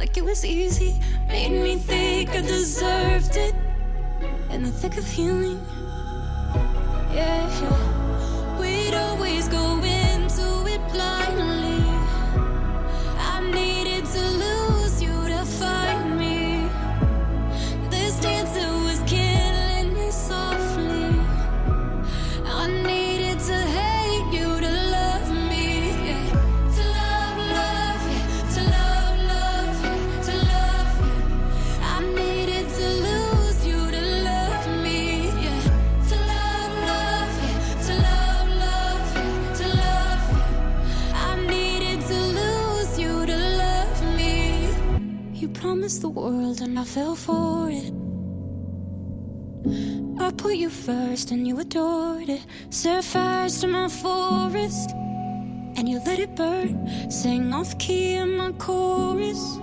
Like 0.00 0.16
it 0.16 0.24
was 0.24 0.44
easy, 0.44 0.98
made 1.28 1.52
me 1.52 1.76
think 1.76 2.30
I 2.30 2.40
deserved 2.40 3.36
it. 3.36 3.54
In 4.50 4.64
the 4.64 4.72
thick 4.72 4.96
of 4.96 5.06
healing, 5.06 5.60
Promised 45.90 46.02
the 46.02 46.20
world 46.20 46.60
and 46.60 46.78
I 46.78 46.84
fell 46.84 47.16
for 47.16 47.68
it. 47.68 47.92
I 50.20 50.30
put 50.30 50.54
you 50.54 50.70
first 50.70 51.32
and 51.32 51.48
you 51.48 51.58
adored 51.58 52.28
it. 52.28 52.42
Set 52.70 53.02
fires 53.02 53.60
to 53.60 53.66
my 53.66 53.88
forest 53.88 54.90
and 55.76 55.88
you 55.88 56.00
let 56.06 56.20
it 56.20 56.36
burn. 56.36 57.10
Sang 57.10 57.52
off 57.52 57.76
key 57.80 58.14
in 58.14 58.36
my 58.36 58.52
chorus. 58.52 59.58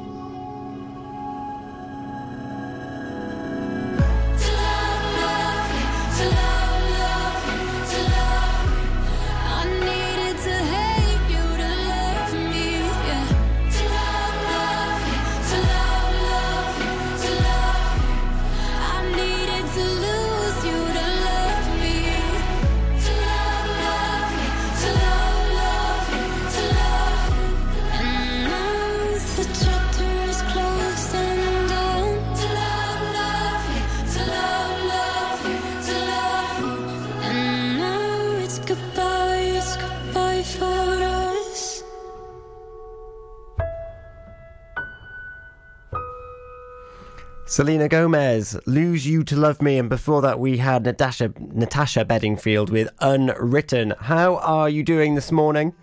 Selena 47.48 47.88
Gomez, 47.88 48.60
Lose 48.66 49.08
You 49.08 49.24
to 49.24 49.38
Love 49.38 49.62
Me, 49.62 49.78
and 49.78 49.88
before 49.88 50.22
that 50.22 50.38
we 50.38 50.58
had 50.58 50.84
Natasha, 50.84 51.32
Natasha 51.40 52.04
Bedingfield 52.04 52.70
with 52.70 52.90
Unwritten. 53.00 53.94
How 54.02 54.36
are 54.40 54.70
you 54.70 54.84
doing 54.84 55.16
this 55.16 55.32
morning? 55.32 55.74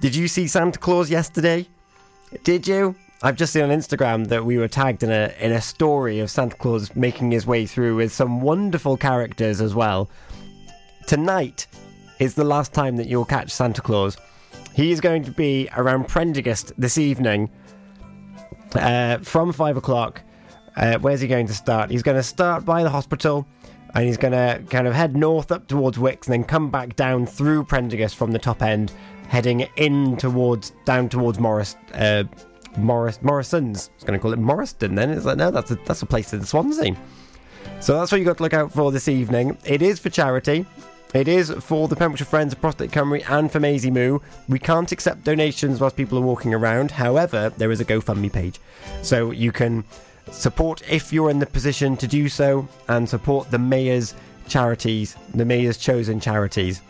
Did 0.00 0.16
you 0.16 0.26
see 0.26 0.48
Santa 0.48 0.80
Claus 0.80 1.08
yesterday? 1.08 1.68
Did 2.42 2.66
you? 2.66 2.96
I've 3.22 3.36
just 3.36 3.52
seen 3.52 3.62
on 3.62 3.70
Instagram 3.70 4.26
that 4.28 4.44
we 4.44 4.58
were 4.58 4.66
tagged 4.66 5.04
in 5.04 5.12
a 5.12 5.32
in 5.38 5.52
a 5.52 5.60
story 5.60 6.18
of 6.18 6.28
Santa 6.28 6.56
Claus 6.56 6.94
making 6.96 7.30
his 7.30 7.46
way 7.46 7.66
through 7.66 7.94
with 7.94 8.12
some 8.12 8.40
wonderful 8.40 8.96
characters 8.96 9.60
as 9.60 9.76
well. 9.76 10.10
Tonight 11.06 11.68
is 12.18 12.34
the 12.34 12.44
last 12.44 12.74
time 12.74 12.96
that 12.96 13.06
you'll 13.06 13.24
catch 13.24 13.52
Santa 13.52 13.80
Claus. 13.80 14.16
He 14.74 14.90
is 14.90 15.00
going 15.00 15.22
to 15.22 15.30
be 15.30 15.68
around 15.76 16.08
Prendergast 16.08 16.72
this 16.76 16.98
evening 16.98 17.48
uh, 18.74 19.18
from 19.18 19.52
five 19.52 19.76
o'clock. 19.76 20.22
Uh, 20.76 20.98
where's 20.98 21.20
he 21.20 21.28
going 21.28 21.46
to 21.46 21.54
start? 21.54 21.90
He's 21.90 22.02
going 22.02 22.16
to 22.16 22.22
start 22.22 22.64
by 22.64 22.82
the 22.82 22.90
hospital 22.90 23.46
and 23.94 24.06
he's 24.06 24.16
going 24.16 24.32
to 24.32 24.62
kind 24.70 24.86
of 24.86 24.94
head 24.94 25.16
north 25.16 25.50
up 25.50 25.66
towards 25.66 25.98
Wicks 25.98 26.26
and 26.28 26.34
then 26.34 26.44
come 26.44 26.70
back 26.70 26.96
down 26.96 27.26
through 27.26 27.64
Prendergast 27.64 28.16
from 28.16 28.30
the 28.30 28.38
top 28.38 28.62
end, 28.62 28.92
heading 29.28 29.68
in 29.76 30.16
towards 30.16 30.72
down 30.84 31.08
towards 31.08 31.38
Morris. 31.38 31.76
Uh, 31.94 32.24
Morris 32.76 33.20
Morrison's. 33.20 33.90
I 33.90 33.94
was 33.96 34.04
going 34.04 34.18
to 34.18 34.22
call 34.22 34.32
it 34.32 34.38
Morriston 34.38 34.94
then. 34.94 35.10
It's 35.10 35.24
like, 35.24 35.38
no, 35.38 35.50
that's 35.50 35.72
a, 35.72 35.74
that's 35.74 36.02
a 36.02 36.06
place 36.06 36.32
in 36.32 36.44
Swansea. 36.44 36.96
So 37.80 37.98
that's 37.98 38.12
what 38.12 38.18
you 38.18 38.24
got 38.24 38.36
to 38.36 38.42
look 38.42 38.54
out 38.54 38.72
for 38.72 38.92
this 38.92 39.08
evening. 39.08 39.58
It 39.64 39.82
is 39.82 39.98
for 39.98 40.08
charity. 40.10 40.66
It 41.12 41.26
is 41.26 41.50
for 41.50 41.88
the 41.88 41.96
Pembrokeshire 41.96 42.26
Friends 42.26 42.52
of 42.52 42.60
Prostate 42.60 42.92
Cymru 42.92 43.28
and 43.28 43.50
for 43.50 43.58
Maisie 43.58 43.90
Moo. 43.90 44.20
We 44.48 44.60
can't 44.60 44.92
accept 44.92 45.24
donations 45.24 45.80
whilst 45.80 45.96
people 45.96 46.18
are 46.18 46.22
walking 46.22 46.54
around. 46.54 46.92
However, 46.92 47.52
there 47.56 47.72
is 47.72 47.80
a 47.80 47.84
GoFundMe 47.84 48.32
page. 48.32 48.60
So 49.02 49.32
you 49.32 49.50
can 49.50 49.84
support 50.32 50.82
if 50.90 51.12
you're 51.12 51.30
in 51.30 51.38
the 51.38 51.46
position 51.46 51.96
to 51.98 52.06
do 52.06 52.28
so 52.28 52.68
and 52.88 53.08
support 53.08 53.50
the 53.50 53.58
Mayor's 53.58 54.14
charities, 54.48 55.16
the 55.34 55.44
Mayor's 55.44 55.78
chosen 55.78 56.20
charities. 56.20 56.82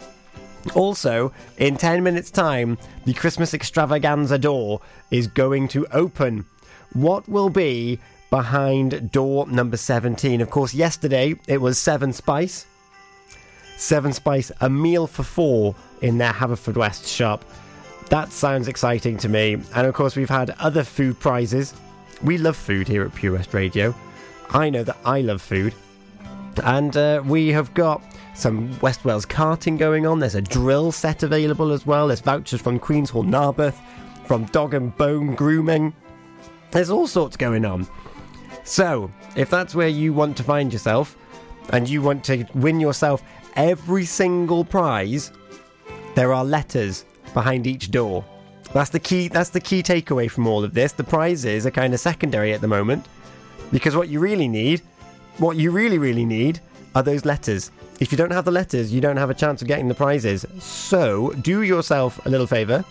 Also, 0.74 1.32
in 1.58 1.76
10 1.76 2.02
minutes' 2.02 2.30
time, 2.30 2.76
the 3.04 3.14
Christmas 3.14 3.54
extravaganza 3.54 4.38
door 4.38 4.80
is 5.10 5.26
going 5.26 5.68
to 5.68 5.86
open. 5.92 6.44
What 6.92 7.28
will 7.28 7.48
be 7.48 7.98
behind 8.30 9.10
door 9.10 9.46
number 9.46 9.76
17? 9.76 10.40
Of 10.40 10.50
course, 10.50 10.74
yesterday 10.74 11.34
it 11.48 11.60
was 11.60 11.78
Seven 11.78 12.12
Spice. 12.12 12.66
Seven 13.76 14.12
Spice, 14.12 14.52
a 14.60 14.68
meal 14.68 15.06
for 15.06 15.22
four 15.22 15.74
in 16.02 16.18
their 16.18 16.32
Haverfordwest 16.32 17.14
shop. 17.14 17.44
That 18.10 18.32
sounds 18.32 18.68
exciting 18.68 19.16
to 19.18 19.28
me. 19.28 19.54
And 19.74 19.86
of 19.86 19.94
course, 19.94 20.16
we've 20.16 20.28
had 20.28 20.50
other 20.58 20.84
food 20.84 21.18
prizes. 21.20 21.74
We 22.22 22.38
love 22.38 22.56
food 22.56 22.86
here 22.86 23.02
at 23.02 23.14
Pure 23.14 23.34
West 23.34 23.54
Radio. 23.54 23.94
I 24.50 24.70
know 24.70 24.84
that 24.84 24.98
I 25.04 25.20
love 25.20 25.40
food. 25.40 25.74
And 26.64 26.96
uh, 26.96 27.22
we 27.24 27.48
have 27.48 27.72
got 27.74 28.02
some 28.34 28.78
West 28.80 29.04
Wales 29.04 29.24
karting 29.24 29.78
going 29.78 30.06
on. 30.06 30.18
There's 30.18 30.34
a 30.34 30.42
drill 30.42 30.92
set 30.92 31.22
available 31.22 31.72
as 31.72 31.86
well. 31.86 32.08
There's 32.08 32.20
vouchers 32.20 32.60
from 32.60 32.78
Queen's 32.78 33.10
Hall 33.10 33.24
Narberth, 33.24 33.78
from 34.26 34.44
Dog 34.46 34.74
and 34.74 34.96
Bone 34.96 35.34
Grooming. 35.34 35.94
There's 36.70 36.90
all 36.90 37.06
sorts 37.06 37.36
going 37.36 37.64
on. 37.64 37.86
So, 38.64 39.10
if 39.36 39.48
that's 39.48 39.74
where 39.74 39.88
you 39.88 40.12
want 40.12 40.36
to 40.36 40.42
find 40.42 40.72
yourself, 40.72 41.16
and 41.72 41.88
you 41.88 42.02
want 42.02 42.24
to 42.24 42.44
win 42.54 42.80
yourself 42.80 43.22
every 43.56 44.04
single 44.04 44.64
prize, 44.64 45.32
there 46.14 46.32
are 46.32 46.44
letters 46.44 47.04
behind 47.32 47.66
each 47.66 47.90
door. 47.90 48.24
That's 48.72 48.90
the 48.90 49.00
key. 49.00 49.28
That's 49.28 49.50
the 49.50 49.60
key 49.60 49.82
takeaway 49.82 50.30
from 50.30 50.46
all 50.46 50.62
of 50.62 50.74
this. 50.74 50.92
The 50.92 51.04
prizes 51.04 51.66
are 51.66 51.70
kind 51.70 51.92
of 51.92 52.00
secondary 52.00 52.52
at 52.52 52.60
the 52.60 52.68
moment, 52.68 53.06
because 53.72 53.96
what 53.96 54.08
you 54.08 54.20
really 54.20 54.48
need, 54.48 54.80
what 55.38 55.56
you 55.56 55.70
really 55.70 55.98
really 55.98 56.24
need, 56.24 56.60
are 56.94 57.02
those 57.02 57.24
letters. 57.24 57.70
If 58.00 58.12
you 58.12 58.18
don't 58.18 58.32
have 58.32 58.44
the 58.44 58.50
letters, 58.50 58.92
you 58.92 59.00
don't 59.00 59.16
have 59.16 59.30
a 59.30 59.34
chance 59.34 59.60
of 59.60 59.68
getting 59.68 59.88
the 59.88 59.94
prizes. 59.94 60.46
So 60.58 61.30
do 61.42 61.62
yourself 61.62 62.24
a 62.24 62.30
little 62.30 62.46
favour 62.46 62.84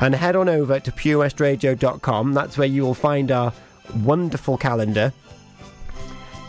and 0.00 0.14
head 0.14 0.36
on 0.36 0.48
over 0.48 0.78
to 0.78 0.92
purewestradio.com. 0.92 2.34
That's 2.34 2.58
where 2.58 2.68
you 2.68 2.82
will 2.82 2.94
find 2.94 3.32
our 3.32 3.52
wonderful 4.04 4.58
calendar 4.58 5.12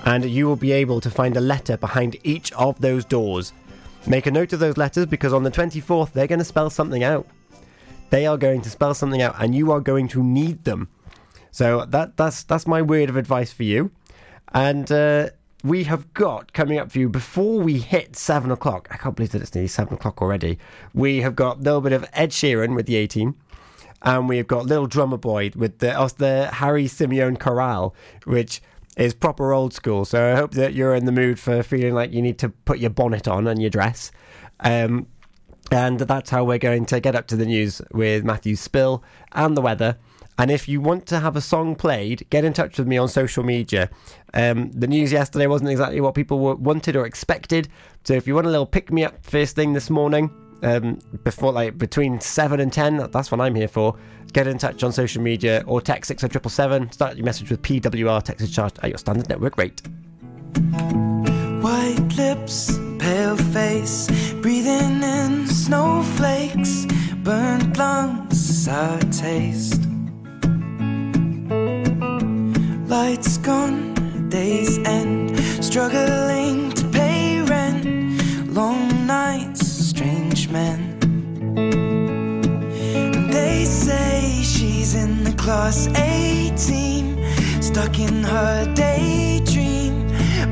and 0.05 0.25
you 0.25 0.47
will 0.47 0.55
be 0.55 0.71
able 0.71 1.01
to 1.01 1.09
find 1.09 1.37
a 1.37 1.41
letter 1.41 1.77
behind 1.77 2.17
each 2.23 2.51
of 2.53 2.79
those 2.81 3.05
doors. 3.05 3.53
Make 4.07 4.27
a 4.27 4.31
note 4.31 4.53
of 4.53 4.59
those 4.59 4.77
letters 4.77 5.05
because 5.05 5.33
on 5.33 5.43
the 5.43 5.51
24th 5.51 6.13
they're 6.13 6.27
going 6.27 6.39
to 6.39 6.45
spell 6.45 6.69
something 6.69 7.03
out. 7.03 7.27
They 8.09 8.25
are 8.25 8.37
going 8.37 8.61
to 8.61 8.69
spell 8.69 8.93
something 8.93 9.21
out 9.21 9.35
and 9.39 9.53
you 9.55 9.71
are 9.71 9.79
going 9.79 10.07
to 10.09 10.23
need 10.23 10.63
them. 10.63 10.89
So 11.51 11.85
that 11.85 12.17
that's 12.17 12.43
that's 12.43 12.67
my 12.67 12.81
word 12.81 13.09
of 13.09 13.15
advice 13.15 13.51
for 13.51 13.63
you. 13.63 13.91
And 14.53 14.91
uh, 14.91 15.29
we 15.63 15.83
have 15.85 16.13
got 16.13 16.53
coming 16.53 16.79
up 16.79 16.91
for 16.91 16.99
you 16.99 17.09
before 17.09 17.59
we 17.59 17.79
hit 17.79 18.15
seven 18.15 18.51
o'clock. 18.51 18.87
I 18.91 18.97
can't 18.97 19.15
believe 19.15 19.31
that 19.31 19.41
it's 19.41 19.53
nearly 19.53 19.67
seven 19.67 19.95
o'clock 19.95 20.21
already. 20.21 20.57
We 20.93 21.21
have 21.21 21.35
got 21.35 21.57
a 21.57 21.61
little 21.61 21.81
bit 21.81 21.93
of 21.93 22.05
Ed 22.13 22.31
Sheeran 22.31 22.75
with 22.75 22.85
the 22.85 22.95
A 22.95 23.07
Team, 23.07 23.35
and 24.01 24.29
we 24.29 24.37
have 24.37 24.47
got 24.47 24.65
Little 24.65 24.87
Drummer 24.87 25.17
Boy 25.17 25.51
with 25.55 25.79
the 25.79 26.13
the 26.17 26.49
Harry 26.53 26.85
Simeone 26.85 27.39
chorale, 27.39 27.93
which 28.25 28.61
is 28.97 29.13
proper 29.13 29.53
old 29.53 29.73
school. 29.73 30.05
So 30.05 30.31
I 30.31 30.35
hope 30.35 30.51
that 30.51 30.73
you're 30.73 30.95
in 30.95 31.05
the 31.05 31.11
mood 31.11 31.39
for 31.39 31.63
feeling 31.63 31.93
like 31.93 32.11
you 32.11 32.21
need 32.21 32.37
to 32.39 32.49
put 32.49 32.79
your 32.79 32.89
bonnet 32.89 33.27
on 33.27 33.47
and 33.47 33.61
your 33.61 33.69
dress. 33.69 34.11
Um, 34.61 35.07
and 35.71 35.99
that's 35.99 36.29
how 36.29 36.43
we're 36.43 36.57
going 36.57 36.85
to 36.87 36.99
get 36.99 37.15
up 37.15 37.27
to 37.27 37.35
the 37.35 37.45
news 37.45 37.81
with 37.91 38.23
Matthew 38.23 38.55
Spill 38.55 39.03
and 39.33 39.55
the 39.55 39.61
weather. 39.61 39.97
And 40.37 40.49
if 40.49 40.69
you 40.69 40.79
want 40.79 41.05
to 41.07 41.19
have 41.19 41.35
a 41.35 41.41
song 41.41 41.75
played, 41.75 42.25
get 42.29 42.45
in 42.45 42.53
touch 42.53 42.77
with 42.77 42.87
me 42.87 42.97
on 42.97 43.09
social 43.09 43.43
media. 43.43 43.89
Um, 44.33 44.71
the 44.71 44.87
news 44.87 45.11
yesterday 45.11 45.47
wasn't 45.47 45.69
exactly 45.69 45.99
what 45.99 46.15
people 46.15 46.39
wanted 46.55 46.95
or 46.95 47.05
expected. 47.05 47.67
So 48.05 48.13
if 48.13 48.25
you 48.25 48.35
want 48.35 48.47
a 48.47 48.49
little 48.49 48.65
pick 48.65 48.91
me 48.91 49.03
up 49.03 49.25
first 49.25 49.55
thing 49.55 49.73
this 49.73 49.89
morning, 49.89 50.31
um, 50.63 50.99
before 51.23 51.51
like 51.51 51.77
between 51.77 52.19
seven 52.19 52.59
and 52.59 52.71
ten. 52.71 52.97
That's 53.11 53.31
what 53.31 53.41
I'm 53.41 53.55
here 53.55 53.67
for. 53.67 53.95
Get 54.33 54.47
in 54.47 54.57
touch 54.57 54.83
on 54.83 54.91
social 54.91 55.21
media 55.21 55.63
or 55.65 55.81
text 55.81 56.09
six 56.09 56.21
triple 56.21 56.51
seven. 56.51 56.91
Start 56.91 57.15
your 57.15 57.25
message 57.25 57.49
with 57.49 57.61
PWR. 57.61 58.23
Text 58.23 58.43
is 58.43 58.53
charged 58.53 58.79
at 58.83 58.89
your 58.89 58.97
standard 58.97 59.29
network 59.29 59.57
rate. 59.57 59.81
White 61.61 62.15
lips, 62.15 62.79
pale 62.99 63.35
face, 63.35 64.07
breathing 64.41 65.03
in 65.03 65.45
snowflakes, 65.45 66.85
burnt 67.21 67.77
lungs, 67.77 68.63
sour 68.63 68.99
taste. 69.11 69.81
Lights 72.87 73.37
gone, 73.39 73.93
days 74.29 74.77
end, 74.85 75.37
struggling 75.61 76.71
to 76.71 76.87
pay 76.87 77.41
rent, 77.41 77.85
long 78.53 79.05
nights, 79.05 79.67
strange 79.67 80.47
men. 80.47 80.79
They 83.31 83.65
say 83.65 84.41
she's 84.43 84.95
in 84.95 85.25
the 85.25 85.33
class 85.33 85.87
A 85.97 86.53
team, 86.55 87.17
stuck 87.61 87.99
in 87.99 88.23
her 88.23 88.73
daydream. 88.75 89.68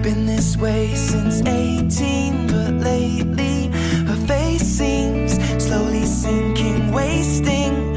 Been 0.04 0.26
this 0.26 0.56
way 0.56 0.94
since 0.94 1.42
18, 1.42 2.48
but 2.48 2.74
lately 2.76 3.68
her 4.06 4.28
face 4.28 4.62
seems 4.62 5.34
slowly 5.62 6.06
sinking, 6.06 6.94
wasting, 6.94 7.94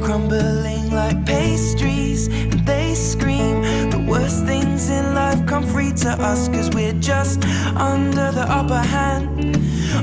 crumbling 0.00 0.90
like 0.90 1.26
pastries. 1.26 2.28
And 2.28 2.64
they 2.66 2.94
scream 2.94 3.60
the 3.90 4.06
worst 4.08 4.46
things 4.46 4.88
in 4.88 5.14
life 5.14 5.44
come 5.46 5.66
free 5.66 5.92
to 5.92 6.10
us, 6.10 6.48
cause 6.48 6.70
we're 6.70 6.98
just 7.00 7.44
under 7.76 8.32
the 8.32 8.46
upper 8.48 8.78
hand. 8.78 9.56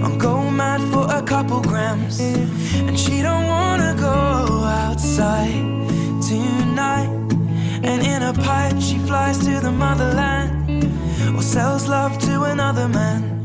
I'm 0.03 0.19
go 0.19 0.51
mad 0.51 0.81
for 0.93 1.07
a 1.09 1.23
couple 1.23 1.61
grams, 1.61 2.19
and 2.19 2.99
she 2.99 3.23
don't 3.23 3.47
wanna 3.47 3.95
go 3.97 4.13
outside 4.83 5.63
tonight. 6.21 7.09
And 7.81 8.05
in 8.05 8.21
a 8.21 8.33
pipe, 8.33 8.79
she 8.79 8.99
flies 8.99 9.39
to 9.39 9.59
the 9.59 9.71
motherland 9.71 10.57
sells 11.58 11.88
love 11.88 12.16
to 12.20 12.43
another 12.43 12.88
man. 12.88 13.43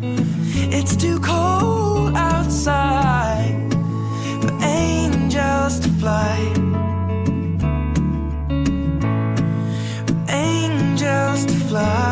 It's 0.71 0.95
too 0.95 1.19
cold 1.21 2.15
outside 2.15 3.73
for 4.43 4.53
angels 4.63 5.81
to 5.81 5.89
fly. 6.01 6.37
For 10.07 10.19
angels 10.29 11.47
to 11.47 11.55
fly. 11.71 12.12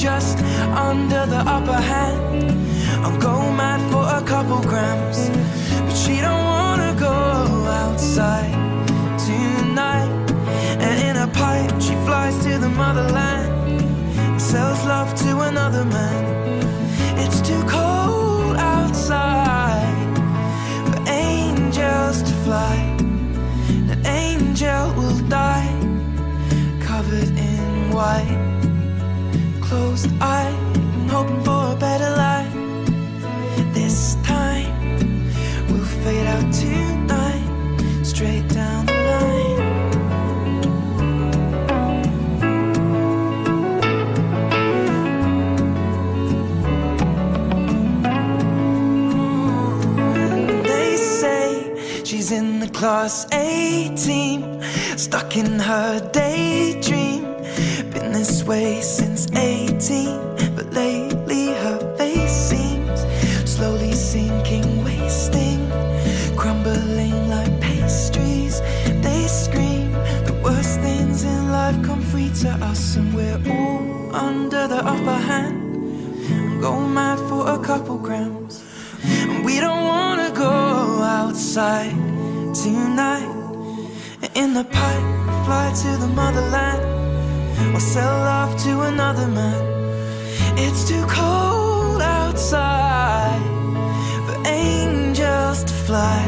Just 0.00 0.38
under 0.88 1.26
the 1.26 1.42
upper 1.46 1.74
hand. 1.74 2.50
I'm 3.04 3.18
go 3.20 3.52
mad 3.52 3.80
for 3.92 4.02
a 4.02 4.26
couple 4.26 4.58
grams, 4.62 5.28
but 5.84 5.94
she 5.94 6.22
don't 6.22 6.44
wanna 6.54 6.96
go 6.98 7.12
outside 7.82 8.54
tonight. 9.18 10.08
And 10.80 10.96
in 11.08 11.16
a 11.18 11.26
pipe, 11.26 11.70
she 11.82 11.94
flies 12.06 12.34
to 12.44 12.56
the 12.58 12.70
motherland 12.70 13.82
and 14.16 14.40
sells 14.40 14.82
love 14.86 15.14
to 15.16 15.40
another 15.40 15.84
man. 15.84 16.24
It's 17.18 17.42
too 17.42 17.62
cold 17.64 18.56
outside 18.56 20.16
for 20.88 21.00
angels 21.10 22.22
to 22.22 22.32
fly. 22.46 22.76
An 23.92 24.06
angel 24.06 24.94
will 24.94 25.18
die 25.28 25.76
covered 26.80 27.28
in 27.36 27.92
white, 27.92 28.49
closed 29.70 30.10
eye, 30.20 30.52
and 30.74 31.08
hoping 31.08 31.40
for 31.44 31.72
a 31.74 31.76
better 31.76 32.10
life. 32.26 32.52
This 33.72 34.16
time 34.24 34.74
we'll 35.68 35.84
fade 36.02 36.26
out 36.26 36.52
tonight, 36.52 37.44
straight 38.02 38.48
down 38.48 38.86
the 38.86 38.92
line. 39.10 39.58
They 50.64 50.96
say 50.96 52.02
she's 52.04 52.32
in 52.32 52.58
the 52.58 52.68
class 52.70 53.24
A 53.32 53.94
team, 53.94 54.60
stuck 54.96 55.36
in 55.36 55.60
her 55.60 56.00
daydream. 56.10 57.29
This 58.20 58.44
way 58.44 58.82
since 58.82 59.32
18, 59.32 60.54
but 60.54 60.70
lately 60.74 61.54
her 61.64 61.78
face 61.96 62.30
seems 62.30 63.00
slowly 63.50 63.92
sinking, 63.92 64.84
wasting, 64.84 65.66
crumbling 66.36 67.30
like 67.30 67.58
pastries. 67.62 68.60
They 69.00 69.26
scream 69.26 69.92
the 70.28 70.38
worst 70.44 70.80
things 70.80 71.24
in 71.24 71.50
life 71.50 71.82
come 71.82 72.02
free 72.02 72.30
to 72.42 72.50
us, 72.60 72.96
and 72.96 73.14
we're 73.14 73.40
all 73.50 74.14
under 74.14 74.68
the 74.68 74.84
upper 74.84 75.18
hand. 75.30 75.76
And 76.30 76.60
go 76.60 76.78
mad 76.78 77.18
for 77.20 77.48
a 77.48 77.58
couple 77.58 77.96
grams. 77.96 78.62
And 79.02 79.46
we 79.46 79.60
don't 79.60 79.84
wanna 79.86 80.30
go 80.30 80.52
outside 81.20 81.96
tonight. 82.52 83.32
In 84.34 84.52
the 84.52 84.64
pipe, 84.64 85.06
fly 85.46 85.72
to 85.82 85.96
the 85.96 86.08
motherland 86.08 87.00
or 87.74 87.80
sell 87.80 88.18
love 88.32 88.52
to 88.64 88.82
another 88.82 89.28
man. 89.28 89.62
It's 90.56 90.88
too 90.88 91.04
cold 91.06 92.02
outside 92.02 93.42
for 94.26 94.36
angels 94.46 95.64
to 95.64 95.74
fly. 95.86 96.20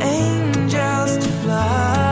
Angels 0.00 1.16
to. 1.18 1.32
Fly, 1.42 2.11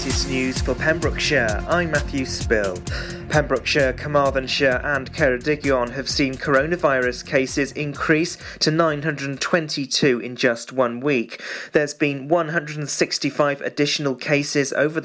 Latest 0.00 0.30
news 0.30 0.62
for 0.62 0.74
Pembrokeshire, 0.74 1.62
I'm 1.68 1.90
Matthew 1.90 2.24
Spill. 2.24 2.78
Pembrokeshire, 3.28 3.92
Carmarthenshire, 3.92 4.80
and 4.82 5.12
Ceredigion 5.12 5.90
have 5.90 6.08
seen 6.08 6.34
coronavirus 6.34 7.24
cases 7.24 7.70
increase 7.72 8.36
to 8.58 8.72
922 8.72 10.18
in 10.18 10.34
just 10.34 10.72
one 10.72 11.00
week. 11.00 11.40
There's 11.72 11.94
been 11.94 12.26
165 12.26 13.60
additional 13.60 14.16
cases 14.16 14.72
over 14.72 14.98
the 14.98 14.98